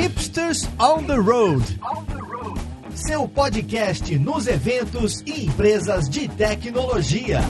Hipsters 0.00 0.68
on 0.78 1.02
the 1.02 1.16
Road. 1.16 1.60
Seu 2.94 3.26
podcast 3.26 4.16
nos 4.16 4.46
eventos 4.46 5.22
e 5.22 5.46
empresas 5.46 6.08
de 6.08 6.28
tecnologia. 6.28 7.40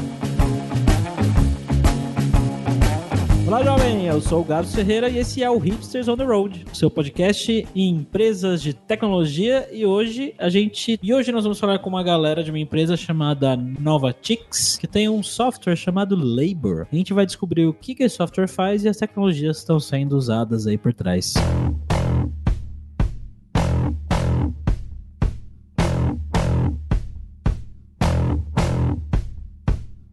Olá, 3.47 3.63
jovem! 3.63 4.07
Eu 4.07 4.23
sou 4.23 4.41
o 4.41 4.45
Gabs 4.45 4.75
Ferreira 4.75 5.11
e 5.11 5.19
esse 5.19 5.43
é 5.43 5.51
o 5.51 5.59
Hipsters 5.59 6.09
on 6.09 6.17
the 6.17 6.25
Road, 6.25 6.65
seu 6.73 6.91
podcast 6.91 7.69
em 7.77 7.91
empresas 7.91 8.63
de 8.63 8.73
tecnologia. 8.73 9.69
E 9.71 9.85
hoje 9.85 10.35
a 10.39 10.49
gente. 10.49 10.99
E 11.03 11.13
hoje 11.13 11.31
nós 11.31 11.45
vamos 11.45 11.61
falar 11.61 11.79
com 11.81 11.91
uma 11.91 12.03
galera 12.03 12.43
de 12.43 12.51
uma 12.51 12.59
empresa 12.59 12.97
chamada 12.97 13.59
Novatix, 13.59 14.79
que 14.79 14.87
tem 14.87 15.07
um 15.07 15.23
software 15.23 15.77
chamado 15.77 16.17
Labor. 16.17 16.87
A 16.91 16.97
gente 16.97 17.13
vai 17.13 17.27
descobrir 17.27 17.67
o 17.67 17.75
que, 17.75 17.95
que 17.95 18.05
esse 18.05 18.17
software 18.17 18.49
faz 18.49 18.85
e 18.85 18.89
as 18.89 18.97
tecnologias 18.97 19.59
que 19.59 19.65
estão 19.65 19.79
sendo 19.79 20.17
usadas 20.17 20.67
aí 20.67 20.79
por 20.79 20.95
trás. 20.95 21.35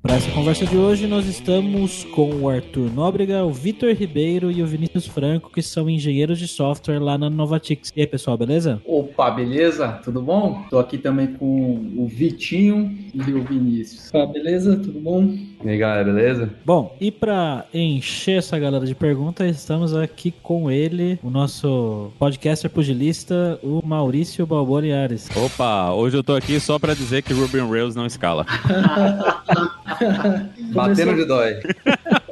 Para 0.06 0.18
essa 0.18 0.32
conversa 0.34 0.68
de 0.68 0.78
hoje, 0.78 1.08
nós 1.08 1.26
estamos 1.26 2.04
com 2.04 2.30
o 2.36 2.48
Arthur 2.48 2.94
Nóbrega, 2.94 3.44
o 3.44 3.52
Vitor 3.52 3.92
Ribeiro 3.92 4.52
e 4.52 4.62
o 4.62 4.68
Vinícius 4.68 5.08
Franco, 5.08 5.50
que 5.50 5.64
são 5.64 5.90
engenheiros 5.90 6.38
de 6.38 6.48
software 6.48 7.00
lá 7.00 7.18
na 7.18 7.28
Novatix. 7.28 7.92
E 7.96 8.02
aí, 8.02 8.06
pessoal, 8.06 8.38
beleza? 8.38 8.80
Opa, 8.86 9.32
beleza? 9.32 10.00
Tudo 10.04 10.22
bom? 10.22 10.64
Tô 10.70 10.78
aqui 10.78 11.00
também 11.00 11.34
com 11.34 11.92
o 11.98 12.08
Vitinho 12.08 12.96
e 13.16 13.34
o 13.34 13.44
Vinícius. 13.44 14.14
Opa, 14.14 14.32
beleza? 14.32 14.78
Tudo 14.78 15.00
bom? 15.00 15.36
E 15.66 15.70
aí, 15.70 15.78
galera, 15.80 16.04
beleza? 16.04 16.48
Bom, 16.64 16.96
e 17.02 17.10
para 17.10 17.66
encher 17.74 18.38
essa 18.38 18.60
galera 18.60 18.86
de 18.86 18.94
perguntas, 18.94 19.50
estamos 19.50 19.96
aqui 19.96 20.32
com 20.44 20.70
ele, 20.70 21.18
o 21.24 21.30
nosso 21.32 22.12
podcaster 22.20 22.70
pugilista, 22.70 23.60
o 23.64 23.82
Maurício 23.84 24.46
Balboniares. 24.46 25.28
Opa, 25.36 25.92
hoje 25.92 26.18
eu 26.18 26.24
tô 26.24 26.36
aqui 26.36 26.60
só 26.60 26.78
para 26.78 26.94
dizer 26.94 27.24
que 27.24 27.34
Ruby 27.34 27.62
on 27.62 27.72
Rails 27.72 27.96
não 27.96 28.06
escala. 28.06 28.46
Batendo 30.72 31.16
de 31.16 31.26
dói. 31.26 31.56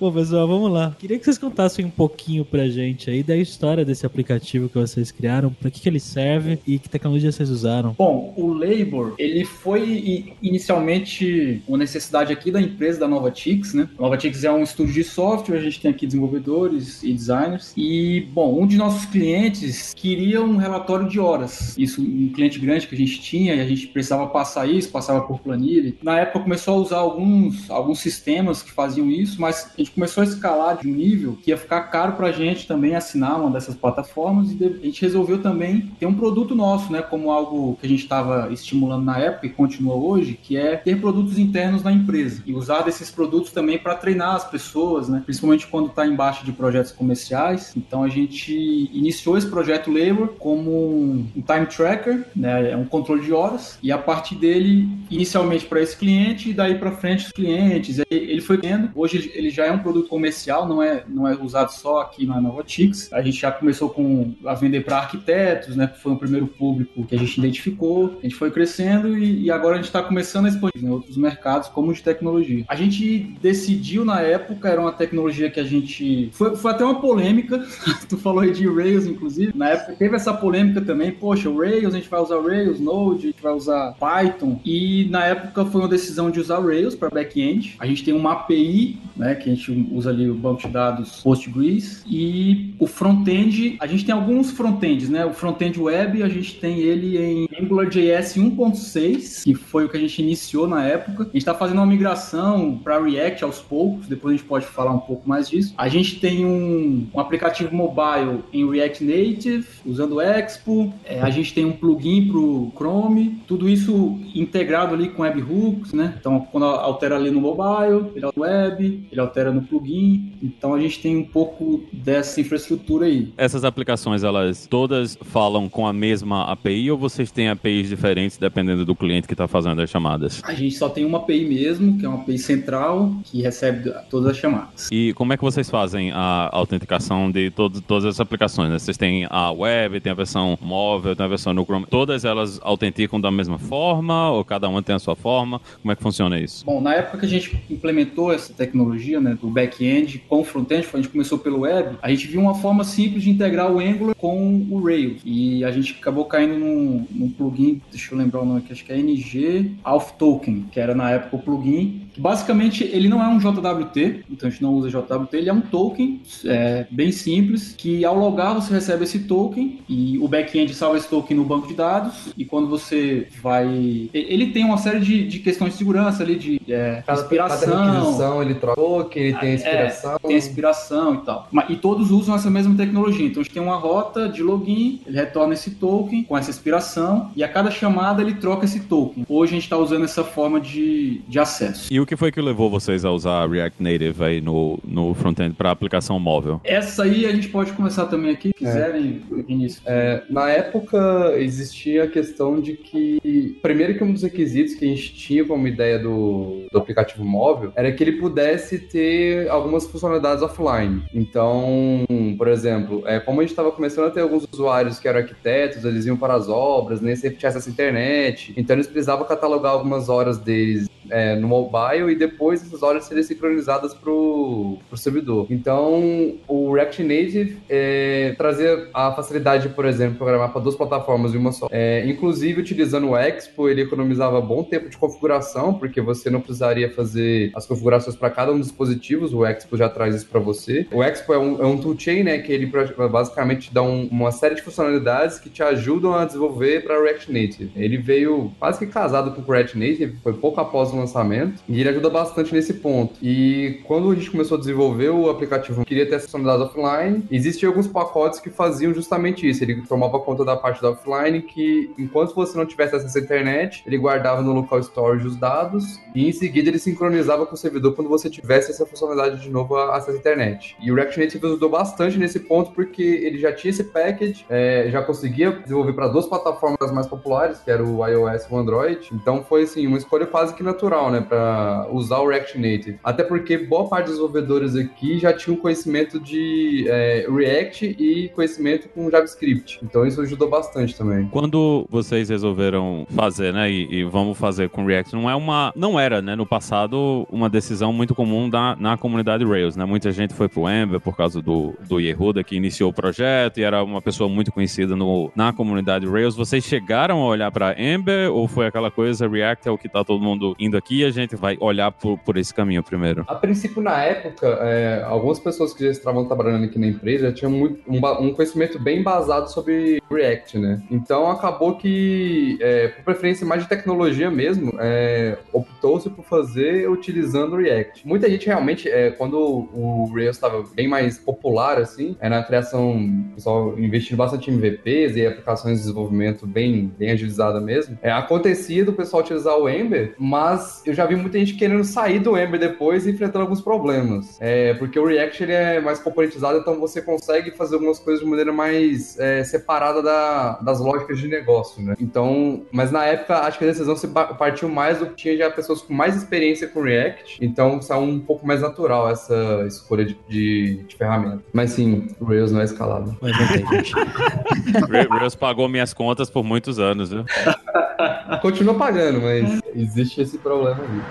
Bom, 0.00 0.12
pessoal, 0.12 0.46
vamos 0.46 0.70
lá. 0.70 0.94
Queria 0.96 1.18
que 1.18 1.24
vocês 1.24 1.38
contassem 1.38 1.84
um 1.84 1.90
pouquinho 1.90 2.44
pra 2.44 2.68
gente 2.68 3.10
aí 3.10 3.20
da 3.20 3.36
história 3.36 3.84
desse 3.84 4.06
aplicativo 4.06 4.68
que 4.68 4.78
vocês 4.78 5.10
criaram, 5.10 5.52
para 5.52 5.72
que, 5.72 5.80
que 5.80 5.88
ele 5.88 5.98
serve 5.98 6.60
e 6.64 6.78
que 6.78 6.88
tecnologia 6.88 7.32
vocês 7.32 7.50
usaram. 7.50 7.96
Bom, 7.98 8.32
o 8.36 8.52
Labor, 8.52 9.16
ele 9.18 9.44
foi 9.44 10.36
inicialmente 10.40 11.60
uma 11.66 11.76
necessidade 11.76 12.32
aqui 12.32 12.52
da 12.52 12.60
empresa 12.60 13.00
da 13.00 13.08
Novatix, 13.08 13.74
né? 13.74 13.88
A 13.98 14.02
Novatix 14.02 14.44
é 14.44 14.52
um 14.52 14.62
estúdio 14.62 14.94
de 14.94 15.02
software, 15.02 15.58
a 15.58 15.62
gente 15.62 15.80
tem 15.80 15.90
aqui 15.90 16.06
desenvolvedores 16.06 17.02
e 17.02 17.12
designers. 17.12 17.72
E, 17.76 18.28
bom, 18.32 18.62
um 18.62 18.68
de 18.68 18.76
nossos 18.76 19.04
clientes 19.04 19.92
queria 19.94 20.40
um 20.40 20.58
relatório 20.58 21.08
de 21.08 21.18
horas. 21.18 21.76
Isso, 21.76 22.00
um 22.00 22.28
cliente 22.28 22.60
grande 22.60 22.86
que 22.86 22.94
a 22.94 22.98
gente 22.98 23.20
tinha 23.20 23.56
e 23.56 23.60
a 23.60 23.66
gente 23.66 23.88
precisava 23.88 24.28
passar 24.28 24.68
isso, 24.70 24.90
passava 24.90 25.22
por 25.22 25.40
planilha. 25.40 25.92
Na 26.00 26.20
época 26.20 26.44
começou 26.44 26.74
a 26.74 26.76
usar 26.76 26.98
alguns, 26.98 27.68
alguns 27.68 27.98
sistemas 27.98 28.62
que 28.62 28.70
faziam 28.70 29.10
isso, 29.10 29.40
mas 29.40 29.72
a 29.76 29.76
gente 29.76 29.87
começou 29.90 30.22
a 30.22 30.26
escalar 30.26 30.78
de 30.78 30.88
um 30.88 30.94
nível 30.94 31.38
que 31.42 31.50
ia 31.50 31.56
ficar 31.56 31.82
caro 31.82 32.12
para 32.12 32.28
a 32.28 32.32
gente 32.32 32.66
também 32.66 32.94
assinar 32.94 33.40
uma 33.40 33.50
dessas 33.50 33.74
plataformas 33.74 34.50
e 34.52 34.64
a 34.64 34.84
gente 34.84 35.02
resolveu 35.02 35.40
também 35.40 35.90
ter 35.98 36.06
um 36.06 36.14
produto 36.14 36.54
nosso, 36.54 36.92
né, 36.92 37.02
como 37.02 37.30
algo 37.30 37.76
que 37.80 37.86
a 37.86 37.88
gente 37.88 38.02
estava 38.02 38.52
estimulando 38.52 39.04
na 39.04 39.18
época 39.18 39.46
e 39.46 39.50
continua 39.50 39.94
hoje, 39.94 40.38
que 40.42 40.56
é 40.56 40.76
ter 40.76 41.00
produtos 41.00 41.38
internos 41.38 41.82
na 41.82 41.92
empresa 41.92 42.42
e 42.46 42.54
usar 42.54 42.82
desses 42.82 43.10
produtos 43.10 43.52
também 43.52 43.78
para 43.78 43.94
treinar 43.94 44.34
as 44.34 44.48
pessoas, 44.48 45.08
né, 45.08 45.22
principalmente 45.24 45.66
quando 45.66 45.88
está 45.88 46.06
embaixo 46.06 46.44
de 46.44 46.52
projetos 46.52 46.92
comerciais. 46.92 47.72
Então 47.76 48.02
a 48.02 48.08
gente 48.08 48.52
iniciou 48.92 49.36
esse 49.36 49.48
projeto 49.48 49.90
Labor 49.90 50.28
como 50.38 50.70
um 50.70 51.42
time 51.46 51.66
tracker, 51.66 52.26
né, 52.34 52.72
é 52.72 52.76
um 52.76 52.84
controle 52.84 53.22
de 53.22 53.32
horas 53.32 53.78
e 53.82 53.92
a 53.92 53.98
partir 53.98 54.34
dele 54.34 54.88
inicialmente 55.10 55.66
para 55.66 55.80
esse 55.80 55.96
cliente 55.96 56.50
e 56.50 56.52
daí 56.52 56.76
para 56.76 56.92
frente 56.92 57.26
os 57.26 57.32
clientes, 57.32 58.00
ele 58.10 58.40
foi 58.40 58.56
vendo. 58.56 58.90
Hoje 58.94 59.30
ele 59.34 59.50
já 59.50 59.66
é 59.66 59.72
um 59.72 59.77
um 59.78 59.82
produto 59.82 60.08
comercial, 60.08 60.66
não 60.66 60.82
é, 60.82 61.04
não 61.08 61.26
é 61.26 61.34
usado 61.34 61.70
só 61.70 62.00
aqui 62.00 62.26
na 62.26 62.40
Novotix. 62.40 63.12
A 63.12 63.22
gente 63.22 63.40
já 63.40 63.50
começou 63.50 63.90
com 63.90 64.34
a 64.44 64.54
vender 64.54 64.84
para 64.84 64.98
arquitetos, 64.98 65.76
né? 65.76 65.88
Foi 66.02 66.12
o 66.12 66.16
primeiro 66.16 66.46
público 66.46 67.04
que 67.04 67.14
a 67.14 67.18
gente 67.18 67.38
identificou. 67.38 68.18
A 68.18 68.22
gente 68.22 68.34
foi 68.34 68.50
crescendo 68.50 69.16
e, 69.16 69.44
e 69.44 69.50
agora 69.50 69.74
a 69.74 69.76
gente 69.76 69.86
está 69.86 70.02
começando 70.02 70.46
a 70.46 70.48
expandir 70.48 70.84
em 70.84 70.90
outros 70.90 71.16
mercados, 71.16 71.68
como 71.68 71.92
de 71.92 72.02
tecnologia. 72.02 72.64
A 72.68 72.76
gente 72.76 73.36
decidiu 73.40 74.04
na 74.04 74.20
época, 74.20 74.68
era 74.68 74.80
uma 74.80 74.92
tecnologia 74.92 75.50
que 75.50 75.60
a 75.60 75.64
gente. 75.64 76.30
Foi, 76.32 76.56
foi 76.56 76.70
até 76.70 76.84
uma 76.84 77.00
polêmica. 77.00 77.64
tu 78.08 78.16
falou 78.16 78.40
aí 78.40 78.52
de 78.52 78.66
Rails, 78.66 79.06
inclusive. 79.06 79.52
Na 79.54 79.70
época 79.70 79.94
teve 79.94 80.16
essa 80.16 80.32
polêmica 80.32 80.80
também. 80.80 81.12
Poxa, 81.12 81.50
Rails, 81.50 81.94
a 81.94 81.98
gente 81.98 82.08
vai 82.08 82.20
usar 82.20 82.40
Rails, 82.40 82.80
Node, 82.80 83.28
a 83.28 83.30
gente 83.30 83.42
vai 83.42 83.52
usar 83.52 83.94
Python. 83.98 84.60
E 84.64 85.06
na 85.10 85.24
época 85.24 85.64
foi 85.64 85.80
uma 85.80 85.88
decisão 85.88 86.30
de 86.30 86.40
usar 86.40 86.60
Rails 86.60 86.94
para 86.94 87.10
back-end. 87.10 87.76
A 87.78 87.86
gente 87.86 88.04
tem 88.04 88.14
uma 88.14 88.32
API, 88.32 88.98
né? 89.16 89.34
Que 89.34 89.50
a 89.50 89.54
gente 89.54 89.67
gente 89.74 89.94
usa 89.94 90.10
ali 90.10 90.28
o 90.28 90.34
banco 90.34 90.62
de 90.62 90.68
dados 90.68 91.20
Postgres 91.22 92.02
e 92.06 92.74
o 92.78 92.86
front-end, 92.86 93.76
a 93.80 93.86
gente 93.86 94.04
tem 94.04 94.14
alguns 94.14 94.50
front-ends, 94.50 95.08
né? 95.08 95.24
O 95.24 95.32
front-end 95.32 95.80
web, 95.80 96.22
a 96.22 96.28
gente 96.28 96.54
tem 96.60 96.78
ele 96.78 97.18
em 97.18 97.48
AngularJS 97.58 98.36
1.6, 98.36 99.44
que 99.44 99.54
foi 99.54 99.84
o 99.84 99.88
que 99.88 99.96
a 99.96 100.00
gente 100.00 100.22
iniciou 100.22 100.66
na 100.66 100.84
época. 100.84 101.22
A 101.22 101.26
gente 101.26 101.38
está 101.38 101.54
fazendo 101.54 101.78
uma 101.78 101.86
migração 101.86 102.80
para 102.82 103.02
React 103.02 103.44
aos 103.44 103.58
poucos, 103.60 104.06
depois 104.06 104.34
a 104.34 104.36
gente 104.36 104.46
pode 104.46 104.66
falar 104.66 104.92
um 104.92 105.00
pouco 105.00 105.28
mais 105.28 105.48
disso. 105.48 105.74
A 105.76 105.88
gente 105.88 106.20
tem 106.20 106.44
um, 106.44 107.06
um 107.12 107.20
aplicativo 107.20 107.74
mobile 107.74 108.40
em 108.52 108.68
React 108.68 109.04
Native, 109.04 109.66
usando 109.84 110.20
Expo. 110.20 110.92
É, 111.04 111.20
a 111.20 111.30
gente 111.30 111.54
tem 111.54 111.64
um 111.64 111.72
plugin 111.72 112.28
para 112.28 112.38
o 112.38 112.72
Chrome, 112.76 113.40
tudo 113.46 113.68
isso 113.68 114.18
integrado 114.34 114.94
ali 114.94 115.08
com 115.08 115.22
webhooks, 115.22 115.92
né? 115.92 116.14
Então, 116.18 116.46
quando 116.52 116.64
altera 116.64 117.16
ali 117.16 117.30
no 117.30 117.40
mobile, 117.40 118.10
ele 118.14 118.24
altera 118.24 118.38
web, 118.38 119.08
ele 119.10 119.20
altera 119.20 119.52
no 119.52 119.57
no 119.60 119.66
plugin. 119.66 120.32
Então 120.42 120.74
a 120.74 120.80
gente 120.80 121.00
tem 121.00 121.16
um 121.16 121.24
pouco 121.24 121.82
dessa 121.92 122.40
infraestrutura 122.40 123.06
aí. 123.06 123.32
Essas 123.36 123.64
aplicações, 123.64 124.22
elas 124.22 124.66
todas 124.66 125.18
falam 125.22 125.68
com 125.68 125.86
a 125.86 125.92
mesma 125.92 126.44
API 126.44 126.90
ou 126.90 126.98
vocês 126.98 127.30
têm 127.30 127.48
APIs 127.48 127.88
diferentes 127.88 128.38
dependendo 128.38 128.84
do 128.84 128.94
cliente 128.94 129.26
que 129.26 129.34
está 129.34 129.48
fazendo 129.48 129.80
as 129.80 129.90
chamadas? 129.90 130.40
A 130.44 130.54
gente 130.54 130.76
só 130.76 130.88
tem 130.88 131.04
uma 131.04 131.18
API 131.18 131.44
mesmo, 131.44 131.98
que 131.98 132.06
é 132.06 132.08
uma 132.08 132.18
API 132.18 132.38
central, 132.38 133.14
que 133.24 133.42
recebe 133.42 133.92
todas 134.10 134.30
as 134.30 134.36
chamadas. 134.36 134.88
E 134.90 135.12
como 135.14 135.32
é 135.32 135.36
que 135.36 135.42
vocês 135.42 135.68
fazem 135.68 136.10
a 136.12 136.48
autenticação 136.52 137.30
de 137.30 137.50
todo, 137.50 137.80
todas 137.80 138.04
as 138.04 138.20
aplicações? 138.20 138.70
Né? 138.70 138.78
Vocês 138.78 138.96
têm 138.96 139.26
a 139.28 139.50
web, 139.50 140.00
tem 140.00 140.12
a 140.12 140.14
versão 140.14 140.58
móvel, 140.60 141.14
tem 141.14 141.24
a 141.24 141.28
versão 141.28 141.52
no 141.52 141.64
Chrome. 141.64 141.86
Todas 141.86 142.24
elas 142.24 142.60
autenticam 142.62 143.20
da 143.20 143.30
mesma 143.30 143.58
forma 143.58 144.30
ou 144.30 144.44
cada 144.44 144.68
uma 144.68 144.82
tem 144.82 144.94
a 144.94 144.98
sua 144.98 145.16
forma? 145.16 145.60
Como 145.82 145.92
é 145.92 145.96
que 145.96 146.02
funciona 146.02 146.38
isso? 146.38 146.64
Bom, 146.64 146.80
na 146.80 146.94
época 146.94 147.18
que 147.18 147.26
a 147.26 147.28
gente 147.28 147.60
implementou 147.70 148.32
essa 148.32 148.52
tecnologia, 148.52 149.20
né, 149.20 149.36
do 149.40 149.47
o 149.48 149.50
back-end 149.50 150.22
com 150.28 150.40
o 150.40 150.44
front-end, 150.44 150.86
a 150.92 150.96
gente 150.96 151.08
começou 151.08 151.38
pelo 151.38 151.60
web, 151.60 151.96
a 152.00 152.10
gente 152.10 152.26
viu 152.26 152.40
uma 152.40 152.54
forma 152.54 152.84
simples 152.84 153.22
de 153.22 153.30
integrar 153.30 153.72
o 153.72 153.80
Angular 153.80 154.14
com 154.14 154.66
o 154.70 154.82
Rails. 154.84 155.20
E 155.24 155.64
a 155.64 155.70
gente 155.70 155.96
acabou 155.98 156.26
caindo 156.26 156.58
num, 156.58 157.06
num 157.10 157.30
plugin, 157.30 157.80
deixa 157.90 158.14
eu 158.14 158.18
lembrar 158.18 158.42
o 158.42 158.44
nome 158.44 158.60
aqui, 158.60 158.72
acho 158.72 158.84
que 158.84 158.92
é 158.92 158.98
NG 158.98 159.72
Auth 159.82 160.12
Token, 160.18 160.66
que 160.70 160.78
era 160.78 160.94
na 160.94 161.10
época 161.10 161.36
o 161.36 161.38
plugin. 161.38 162.02
Basicamente, 162.16 162.84
ele 162.84 163.08
não 163.08 163.22
é 163.22 163.28
um 163.28 163.38
JWT, 163.38 164.24
então 164.30 164.48
a 164.48 164.50
gente 164.50 164.62
não 164.62 164.74
usa 164.74 164.90
JWT, 164.90 165.36
ele 165.36 165.48
é 165.48 165.52
um 165.52 165.60
token 165.60 166.20
é, 166.44 166.86
bem 166.90 167.12
simples, 167.12 167.74
que 167.76 168.04
ao 168.04 168.18
logar 168.18 168.54
você 168.54 168.72
recebe 168.74 169.04
esse 169.04 169.20
token 169.20 169.78
e 169.88 170.18
o 170.18 170.26
back-end 170.26 170.74
salva 170.74 170.96
esse 170.96 171.08
token 171.08 171.36
no 171.36 171.44
banco 171.44 171.68
de 171.68 171.74
dados 171.74 172.32
e 172.36 172.44
quando 172.44 172.68
você 172.68 173.28
vai... 173.40 174.10
Ele 174.12 174.48
tem 174.48 174.64
uma 174.64 174.78
série 174.78 175.00
de, 175.00 175.26
de 175.26 175.38
questões 175.38 175.72
de 175.72 175.78
segurança 175.78 176.22
ali, 176.22 176.36
de 176.36 176.60
é, 176.68 177.02
cada, 177.06 177.20
inspiração. 177.20 177.70
Cada 177.70 177.92
requisição 177.92 178.42
ele 178.42 178.54
troca 178.54 178.80
token, 178.80 179.22
ele 179.22 179.37
tem 179.40 179.54
inspiração. 179.54 180.14
É, 180.14 180.26
tem 180.26 180.36
inspiração 180.36 181.14
e 181.14 181.18
tal. 181.18 181.48
E 181.68 181.76
todos 181.76 182.10
usam 182.10 182.34
essa 182.34 182.50
mesma 182.50 182.76
tecnologia. 182.76 183.26
Então 183.26 183.40
a 183.40 183.44
gente 183.44 183.52
tem 183.52 183.62
uma 183.62 183.76
rota 183.76 184.28
de 184.28 184.42
login, 184.42 185.00
ele 185.06 185.16
retorna 185.16 185.54
esse 185.54 185.72
token 185.72 186.24
com 186.24 186.36
essa 186.36 186.50
inspiração 186.50 187.30
e 187.34 187.42
a 187.42 187.48
cada 187.48 187.70
chamada 187.70 188.22
ele 188.22 188.34
troca 188.34 188.64
esse 188.64 188.80
token. 188.80 189.24
Hoje 189.28 189.52
a 189.52 189.54
gente 189.54 189.64
está 189.64 189.76
usando 189.76 190.04
essa 190.04 190.24
forma 190.24 190.60
de, 190.60 191.20
de 191.28 191.38
acesso. 191.38 191.92
E 191.92 192.00
o 192.00 192.06
que 192.06 192.16
foi 192.16 192.32
que 192.32 192.40
levou 192.40 192.70
vocês 192.70 193.04
a 193.04 193.10
usar 193.10 193.48
React 193.48 193.82
Native 193.82 194.24
aí 194.24 194.40
no, 194.40 194.78
no 194.84 195.14
front-end 195.14 195.54
para 195.54 195.70
aplicação 195.70 196.18
móvel? 196.18 196.60
Essa 196.64 197.04
aí 197.04 197.26
a 197.26 197.32
gente 197.32 197.48
pode 197.48 197.72
começar 197.72 198.06
também 198.06 198.32
aqui, 198.32 198.48
se 198.48 198.54
quiserem, 198.54 199.22
é. 199.30 199.52
início. 199.52 199.82
É, 199.86 200.22
na 200.28 200.50
época 200.50 201.34
existia 201.36 202.04
a 202.04 202.06
questão 202.06 202.60
de 202.60 202.74
que, 202.74 203.58
primeiro 203.62 203.96
que 203.96 204.04
um 204.04 204.12
dos 204.12 204.22
requisitos 204.22 204.74
que 204.74 204.84
a 204.84 204.88
gente 204.88 205.14
tinha 205.14 205.44
como 205.44 205.66
ideia 205.66 205.98
do, 205.98 206.66
do 206.70 206.78
aplicativo 206.78 207.24
móvel 207.24 207.72
era 207.74 207.92
que 207.92 208.02
ele 208.02 208.12
pudesse 208.12 208.78
ter 208.78 209.27
algumas 209.48 209.86
funcionalidades 209.86 210.42
offline. 210.42 211.02
Então, 211.14 212.06
por 212.36 212.48
exemplo, 212.48 213.02
é, 213.06 213.20
como 213.20 213.40
a 213.40 213.42
gente 213.42 213.50
estava 213.50 213.70
começando 213.70 214.06
a 214.06 214.10
ter 214.10 214.20
alguns 214.20 214.46
usuários 214.52 214.98
que 214.98 215.08
eram 215.08 215.20
arquitetos, 215.20 215.84
eles 215.84 216.06
iam 216.06 216.16
para 216.16 216.34
as 216.34 216.48
obras, 216.48 217.00
nem 217.00 217.16
sempre 217.16 217.38
tinha 217.38 217.48
acesso 217.48 217.68
à 217.68 217.72
internet, 217.72 218.52
então 218.56 218.76
eles 218.76 218.86
precisavam 218.86 219.26
catalogar 219.26 219.72
algumas 219.72 220.08
horas 220.08 220.38
deles 220.38 220.88
é, 221.10 221.36
no 221.36 221.48
mobile 221.48 222.10
e 222.12 222.14
depois 222.16 222.62
essas 222.62 222.82
horas 222.82 223.04
serem 223.04 223.22
sincronizadas 223.22 223.94
para 223.94 224.10
o 224.10 224.78
servidor. 224.96 225.46
Então, 225.50 226.34
o 226.46 226.72
React 226.72 227.02
Native 227.02 227.58
é, 227.68 228.34
trazia 228.36 228.88
a 228.92 229.12
facilidade, 229.12 229.68
por 229.70 229.84
exemplo, 229.84 230.12
de 230.12 230.18
programar 230.18 230.52
para 230.52 230.60
duas 230.60 230.76
plataformas 230.76 231.34
em 231.34 231.38
uma 231.38 231.52
só. 231.52 231.68
É, 231.70 232.04
inclusive, 232.06 232.60
utilizando 232.60 233.10
o 233.10 233.16
Expo, 233.16 233.68
ele 233.68 233.82
economizava 233.82 234.40
bom 234.40 234.62
tempo 234.62 234.88
de 234.88 234.96
configuração, 234.96 235.74
porque 235.74 236.00
você 236.00 236.30
não 236.30 236.40
precisaria 236.40 236.90
fazer 236.90 237.50
as 237.54 237.66
configurações 237.66 238.16
para 238.16 238.30
cada 238.30 238.52
um 238.52 238.58
dos 238.58 238.68
dispositivos, 238.68 239.32
o 239.32 239.44
Expo 239.44 239.76
já 239.76 239.88
traz 239.88 240.14
isso 240.14 240.26
para 240.26 240.40
você. 240.40 240.86
O 240.92 241.02
Expo 241.02 241.32
é 241.32 241.38
um, 241.38 241.62
é 241.62 241.66
um 241.66 241.78
toolchain, 241.78 242.22
né, 242.22 242.38
que 242.38 242.52
ele 242.52 242.70
basicamente 243.10 243.72
dá 243.72 243.82
um, 243.82 244.06
uma 244.06 244.32
série 244.32 244.54
de 244.54 244.62
funcionalidades 244.62 245.38
que 245.38 245.48
te 245.48 245.62
ajudam 245.62 246.14
a 246.14 246.24
desenvolver 246.24 246.84
para 246.84 247.00
React 247.00 247.32
Native. 247.32 247.72
Ele 247.76 247.96
veio 247.96 248.52
quase 248.58 248.78
que 248.78 248.86
casado 248.86 249.32
com 249.32 249.40
o 249.40 249.54
React 249.54 249.78
Native, 249.78 250.16
foi 250.22 250.32
pouco 250.32 250.60
após 250.60 250.92
o 250.92 250.96
lançamento, 250.98 251.62
e 251.68 251.80
ele 251.80 251.88
ajuda 251.88 252.10
bastante 252.10 252.52
nesse 252.54 252.74
ponto. 252.74 253.14
E 253.22 253.80
quando 253.84 254.10
a 254.10 254.14
gente 254.14 254.30
começou 254.30 254.56
a 254.56 254.60
desenvolver 254.60 255.10
o 255.10 255.30
aplicativo, 255.30 255.84
queria 255.84 256.08
ter 256.08 256.20
funcionalidades 256.20 256.66
offline, 256.66 257.24
existiam 257.30 257.70
alguns 257.70 257.86
pacotes 257.86 258.40
que 258.40 258.50
faziam 258.50 258.92
justamente 258.92 259.48
isso. 259.48 259.62
Ele 259.62 259.82
tomava 259.82 260.18
conta 260.20 260.44
da 260.44 260.56
parte 260.56 260.82
da 260.82 260.90
offline 260.90 261.42
que, 261.42 261.90
enquanto 261.98 262.34
você 262.34 262.56
não 262.56 262.66
tivesse 262.66 262.96
acesso 262.96 263.18
à 263.18 263.20
internet, 263.20 263.82
ele 263.86 263.98
guardava 263.98 264.42
no 264.42 264.52
local 264.52 264.80
storage 264.80 265.26
os 265.26 265.36
dados 265.36 266.00
e 266.14 266.28
em 266.28 266.32
seguida 266.32 266.68
ele 266.68 266.78
sincronizava 266.78 267.46
com 267.46 267.54
o 267.54 267.58
servidor 267.58 267.94
quando 267.94 268.08
você 268.08 268.28
tivesse 268.28 268.70
essa 268.70 268.86
funcionalidade 268.86 269.42
de 269.42 269.50
novo 269.50 269.76
acesso 269.76 270.16
à 270.16 270.20
internet. 270.20 270.76
E 270.80 270.90
o 270.90 270.94
React 270.94 271.20
Native 271.20 271.46
ajudou 271.46 271.70
bastante 271.70 272.18
nesse 272.18 272.40
ponto 272.40 272.72
porque 272.72 273.02
ele 273.02 273.38
já 273.38 273.52
tinha 273.52 273.70
esse 273.70 273.84
package, 273.84 274.44
é, 274.48 274.88
já 274.90 275.02
conseguia 275.02 275.52
desenvolver 275.52 275.92
para 275.92 276.08
duas 276.08 276.26
plataformas 276.26 276.92
mais 276.92 277.06
populares, 277.06 277.58
que 277.58 277.70
era 277.70 277.82
o 277.82 278.06
iOS 278.06 278.44
e 278.44 278.54
o 278.54 278.58
Android. 278.58 279.08
Então 279.12 279.44
foi 279.44 279.62
assim 279.62 279.86
uma 279.86 279.98
escolha 279.98 280.26
quase 280.26 280.54
que 280.54 280.62
natural, 280.62 280.87
né, 281.10 281.20
para 281.20 281.88
usar 281.92 282.18
o 282.18 282.28
React 282.28 282.58
Native. 282.58 282.98
Até 283.02 283.22
porque 283.22 283.58
boa 283.58 283.88
parte 283.88 284.06
dos 284.06 284.14
desenvolvedores 284.14 284.76
aqui 284.76 285.18
já 285.18 285.32
tinham 285.32 285.56
conhecimento 285.56 286.18
de 286.18 286.86
é, 286.88 287.26
React 287.28 287.96
e 287.98 288.28
conhecimento 288.30 288.88
com 288.88 289.10
JavaScript. 289.10 289.80
Então 289.82 290.06
isso 290.06 290.20
ajudou 290.20 290.48
bastante 290.48 290.96
também. 290.96 291.28
Quando 291.30 291.86
vocês 291.90 292.28
resolveram 292.28 293.06
fazer, 293.14 293.52
né, 293.52 293.70
e, 293.70 294.00
e 294.00 294.04
vamos 294.04 294.38
fazer 294.38 294.68
com 294.68 294.84
React, 294.84 295.14
não 295.14 295.28
é 295.28 295.34
uma, 295.34 295.72
não 295.76 295.98
era, 295.98 296.22
né, 296.22 296.34
no 296.34 296.46
passado 296.46 297.26
uma 297.30 297.48
decisão 297.48 297.92
muito 297.92 298.14
comum 298.14 298.48
da, 298.48 298.76
na 298.76 298.96
comunidade 298.96 299.44
Rails, 299.44 299.76
né? 299.76 299.84
Muita 299.84 300.12
gente 300.12 300.34
foi 300.34 300.48
pro 300.48 300.68
Ember 300.68 301.00
por 301.00 301.16
causa 301.16 301.40
do 301.40 301.74
do 301.88 302.00
Yehuda 302.00 302.42
que 302.44 302.56
iniciou 302.56 302.90
o 302.90 302.92
projeto 302.92 303.58
e 303.58 303.62
era 303.62 303.82
uma 303.82 304.00
pessoa 304.00 304.28
muito 304.28 304.52
conhecida 304.52 304.96
no, 304.96 305.30
na 305.34 305.52
comunidade 305.52 306.06
Rails. 306.06 306.36
Vocês 306.36 306.64
chegaram 306.64 307.20
a 307.22 307.26
olhar 307.26 307.50
para 307.50 307.80
Ember 307.80 308.30
ou 308.32 308.46
foi 308.48 308.66
aquela 308.66 308.90
coisa 308.90 309.28
React 309.28 309.68
é 309.68 309.70
o 309.70 309.78
que 309.78 309.88
tá 309.88 310.04
todo 310.04 310.22
mundo 310.22 310.54
indo 310.58 310.76
aqui 310.78 311.04
a 311.04 311.10
gente 311.10 311.36
vai 311.36 311.56
olhar 311.60 311.90
por, 311.92 312.18
por 312.18 312.36
esse 312.36 312.54
caminho 312.54 312.82
primeiro? 312.82 313.24
A 313.28 313.34
princípio, 313.34 313.82
na 313.82 314.02
época, 314.02 314.46
é, 314.62 315.02
algumas 315.04 315.38
pessoas 315.38 315.72
que 315.74 315.84
já 315.84 315.90
estavam 315.90 316.24
trabalhando 316.24 316.64
aqui 316.64 316.78
na 316.78 316.86
empresa 316.86 317.28
já 317.28 317.32
tinham 317.32 317.50
muito, 317.52 317.80
um, 317.88 317.96
um 317.96 318.34
conhecimento 318.34 318.78
bem 318.78 319.00
embasado 319.00 319.50
sobre 319.50 320.02
React, 320.10 320.58
né? 320.58 320.82
Então 320.90 321.30
acabou 321.30 321.76
que, 321.76 322.58
é, 322.60 322.88
por 322.88 323.04
preferência 323.04 323.46
mais 323.46 323.62
de 323.62 323.68
tecnologia 323.68 324.30
mesmo, 324.30 324.72
é, 324.78 325.38
optou-se 325.52 326.08
por 326.10 326.24
fazer 326.24 326.88
utilizando 326.88 327.56
React. 327.56 328.06
Muita 328.06 328.28
gente 328.30 328.46
realmente, 328.46 328.88
é, 328.88 329.10
quando 329.10 329.38
o 329.38 330.10
Rails 330.14 330.36
estava 330.36 330.64
bem 330.74 330.88
mais 330.88 331.18
popular, 331.18 331.78
assim, 331.78 332.16
é, 332.20 332.28
na 332.28 332.42
criação, 332.42 332.96
o 332.96 333.34
pessoal 333.34 333.78
investindo 333.78 334.16
bastante 334.16 334.50
em 334.50 334.54
MVPs 334.54 335.16
e 335.16 335.26
aplicações 335.26 335.74
de 335.74 335.80
desenvolvimento 335.82 336.46
bem, 336.46 336.92
bem 336.98 337.10
agilizada 337.10 337.60
mesmo, 337.60 337.98
é, 338.02 338.10
acontecia 338.10 338.84
do 338.84 338.92
pessoal 338.92 339.22
utilizar 339.22 339.56
o 339.56 339.68
Ember, 339.68 340.14
mas 340.18 340.67
eu 340.84 340.94
já 340.94 341.06
vi 341.06 341.16
muita 341.16 341.38
gente 341.38 341.54
querendo 341.54 341.84
sair 341.84 342.18
do 342.18 342.36
Ember 342.36 342.58
depois 342.58 343.06
e 343.06 343.10
enfrentando 343.10 343.40
alguns 343.40 343.60
problemas. 343.60 344.36
É, 344.40 344.74
porque 344.74 344.98
o 344.98 345.06
React 345.06 345.42
ele 345.42 345.52
é 345.52 345.80
mais 345.80 345.98
componentizado, 345.98 346.58
então 346.58 346.78
você 346.78 347.02
consegue 347.02 347.50
fazer 347.52 347.74
algumas 347.74 347.98
coisas 347.98 348.22
de 348.22 348.28
maneira 348.28 348.52
mais 348.52 349.18
é, 349.18 349.42
separada 349.44 350.02
da, 350.02 350.58
das 350.60 350.80
lógicas 350.80 351.18
de 351.18 351.28
negócio, 351.28 351.82
né? 351.82 351.94
Então, 352.00 352.62
mas 352.72 352.90
na 352.90 353.04
época 353.04 353.38
acho 353.40 353.58
que 353.58 353.64
a 353.64 353.68
decisão 353.68 353.96
se 353.96 354.08
partiu 354.08 354.68
mais 354.68 354.98
do 354.98 355.06
que 355.06 355.14
tinha 355.14 355.36
já 355.36 355.50
pessoas 355.50 355.82
com 355.82 355.92
mais 355.92 356.16
experiência 356.16 356.68
com 356.68 356.82
React, 356.82 357.38
então 357.40 357.80
saiu 357.80 358.02
um 358.02 358.20
pouco 358.20 358.46
mais 358.46 358.60
natural 358.60 359.10
essa 359.10 359.64
escolha 359.66 360.04
de, 360.04 360.18
de, 360.28 360.84
de 360.86 360.96
ferramenta. 360.96 361.42
Mas 361.52 361.70
sim, 361.70 362.08
o 362.20 362.24
Rails 362.24 362.52
não 362.52 362.60
é 362.60 362.64
escalado. 362.64 363.16
Mas 363.20 363.32
não 363.38 363.48
tem, 363.48 363.66
gente. 363.66 363.92
Rails 365.10 365.34
pagou 365.34 365.68
minhas 365.68 365.92
contas 365.92 366.30
por 366.30 366.44
muitos 366.44 366.78
anos, 366.78 367.10
viu? 367.10 367.24
Continua 368.36 368.74
pagando, 368.74 369.20
mas 369.20 369.60
existe 369.74 370.20
esse 370.20 370.38
problema 370.38 370.80
aí. 370.82 371.02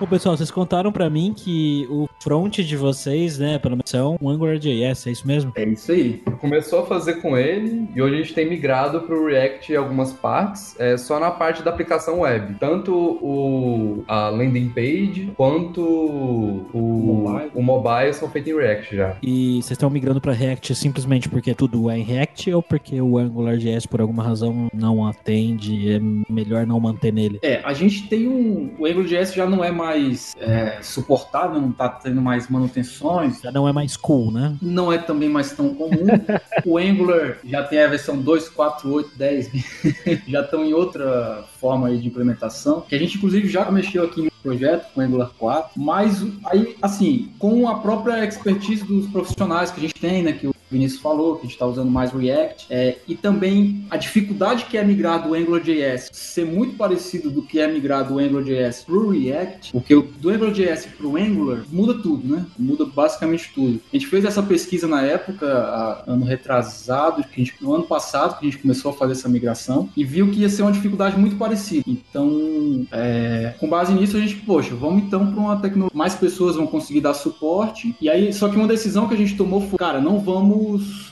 Bom, 0.00 0.06
pessoal, 0.06 0.36
vocês 0.36 0.48
contaram 0.48 0.92
para 0.92 1.10
mim 1.10 1.34
que 1.36 1.84
o 1.90 2.08
front 2.20 2.60
de 2.60 2.76
vocês, 2.76 3.36
né, 3.36 3.58
pela 3.58 3.74
missão, 3.74 4.16
o 4.20 4.30
AngularJS, 4.30 5.08
é 5.08 5.10
isso 5.10 5.26
mesmo? 5.26 5.52
É 5.56 5.64
isso 5.64 5.90
aí. 5.90 6.22
Começou 6.40 6.82
a 6.82 6.86
fazer 6.86 7.14
com 7.14 7.36
ele 7.36 7.88
e 7.92 8.00
hoje 8.00 8.14
a 8.14 8.18
gente 8.18 8.32
tem 8.32 8.48
migrado 8.48 9.00
para 9.00 9.16
o 9.16 9.26
React 9.26 9.74
algumas 9.74 10.12
partes, 10.12 10.78
é, 10.78 10.96
só 10.96 11.18
na 11.18 11.32
parte 11.32 11.64
da 11.64 11.72
aplicação 11.72 12.20
web. 12.20 12.54
Tanto 12.60 12.94
o, 12.94 14.04
a 14.06 14.28
landing 14.28 14.68
page 14.68 15.32
quanto 15.36 15.82
o, 15.82 17.24
mobile. 17.24 17.50
o 17.52 17.60
mobile 17.60 18.14
são 18.14 18.30
feitos 18.30 18.52
em 18.52 18.56
React 18.56 18.94
já. 18.94 19.16
E 19.20 19.54
vocês 19.54 19.72
estão 19.72 19.90
migrando 19.90 20.20
para 20.20 20.32
React 20.32 20.76
simplesmente 20.76 21.28
porque 21.28 21.56
tudo 21.56 21.90
é 21.90 21.98
em 21.98 22.04
React 22.04 22.52
ou 22.52 22.62
porque 22.62 23.00
o 23.00 23.18
AngularJS, 23.18 23.86
por 23.86 24.00
alguma 24.00 24.22
razão, 24.22 24.68
não 24.72 25.04
atende, 25.04 25.92
é 25.92 25.98
melhor 26.32 26.64
não 26.64 26.78
manter 26.78 27.12
nele? 27.12 27.40
É, 27.42 27.60
a 27.64 27.72
gente 27.72 28.06
tem 28.06 28.28
um... 28.28 28.76
O 28.78 28.86
AngularJS 28.86 29.34
já 29.34 29.44
não 29.44 29.64
é 29.64 29.72
mais 29.72 29.87
mais 29.88 30.36
é, 30.38 30.80
suportável, 30.82 31.60
não 31.60 31.70
está 31.70 31.88
tendo 31.88 32.20
mais 32.20 32.48
manutenções. 32.48 33.40
Já 33.40 33.50
não 33.50 33.66
é 33.66 33.72
mais 33.72 33.96
cool, 33.96 34.30
né? 34.30 34.54
Não 34.60 34.92
é 34.92 34.98
também 34.98 35.28
mais 35.28 35.52
tão 35.52 35.74
comum. 35.74 36.06
o 36.64 36.76
Angular 36.76 37.38
já 37.44 37.62
tem 37.64 37.82
a 37.82 37.88
versão 37.88 38.20
2, 38.20 38.50
4, 38.50 38.92
8, 38.92 39.10
10, 39.16 39.50
já 40.28 40.42
estão 40.42 40.64
em 40.64 40.74
outra 40.74 41.44
forma 41.58 41.90
de 41.96 42.06
implementação, 42.06 42.82
que 42.82 42.94
a 42.94 42.98
gente 42.98 43.16
inclusive 43.16 43.48
já 43.48 43.70
mexeu 43.70 44.04
aqui 44.04 44.22
no 44.22 44.30
projeto 44.42 44.92
com 44.94 45.00
Angular 45.00 45.30
4, 45.38 45.80
mas 45.80 46.24
aí, 46.46 46.76
assim, 46.82 47.32
com 47.38 47.66
a 47.68 47.78
própria 47.78 48.24
expertise 48.24 48.84
dos 48.84 49.06
profissionais 49.06 49.70
que 49.70 49.78
a 49.78 49.82
gente 49.82 49.94
tem, 49.94 50.22
né, 50.22 50.32
que 50.32 50.46
o 50.46 50.54
Vinícius 50.70 51.00
falou, 51.00 51.34
que 51.34 51.40
a 51.40 51.42
gente 51.44 51.52
está 51.52 51.66
usando 51.66 51.90
mais 51.90 52.12
React, 52.12 52.66
é, 52.70 52.98
e 53.06 53.14
também 53.14 53.84
a 53.90 53.96
dificuldade 53.96 54.64
que 54.64 54.76
é 54.76 54.84
migrar 54.84 55.26
do 55.26 55.34
AngularJS 55.34 56.10
ser 56.12 56.44
muito 56.44 56.76
parecido 56.76 57.30
do 57.30 57.42
que 57.42 57.58
é 57.58 57.66
migrar 57.66 58.06
do 58.06 58.18
AngularJS 58.18 58.84
para 58.84 58.94
o 58.94 59.10
React, 59.10 59.72
porque 59.72 59.94
do 59.94 60.30
AngularJS 60.30 60.86
para 60.86 61.06
o 61.06 61.16
Angular 61.16 61.64
muda 61.70 61.94
tudo, 61.94 62.26
né? 62.26 62.46
Muda 62.58 62.84
basicamente 62.84 63.50
tudo. 63.54 63.80
A 63.92 63.96
gente 63.96 64.06
fez 64.06 64.24
essa 64.24 64.42
pesquisa 64.42 64.86
na 64.86 65.02
época, 65.02 66.02
ano 66.06 66.24
retrasado, 66.24 67.22
que 67.24 67.44
gente, 67.44 67.54
no 67.60 67.74
ano 67.74 67.84
passado, 67.84 68.38
que 68.38 68.46
a 68.46 68.50
gente 68.50 68.60
começou 68.60 68.90
a 68.90 68.94
fazer 68.94 69.12
essa 69.12 69.28
migração, 69.28 69.88
e 69.96 70.04
viu 70.04 70.30
que 70.30 70.40
ia 70.40 70.48
ser 70.48 70.62
uma 70.62 70.72
dificuldade 70.72 71.18
muito 71.18 71.36
parecida. 71.36 71.84
Então, 71.86 72.86
é, 72.92 73.54
com 73.58 73.68
base 73.68 73.92
nisso, 73.92 74.16
a 74.16 74.20
gente, 74.20 74.36
poxa, 74.36 74.74
vamos 74.74 75.02
então 75.02 75.32
para 75.32 75.40
uma 75.40 75.56
tecnologia, 75.56 75.96
mais 75.96 76.14
pessoas 76.14 76.56
vão 76.56 76.66
conseguir 76.66 77.00
dar 77.00 77.14
suporte, 77.14 77.94
e 78.00 78.08
aí, 78.08 78.32
só 78.32 78.48
que 78.48 78.56
uma 78.56 78.66
decisão 78.66 79.08
que 79.08 79.14
a 79.14 79.16
gente 79.16 79.36
tomou 79.36 79.60
foi, 79.60 79.78
cara, 79.78 80.00
não 80.00 80.18
vamos 80.18 80.57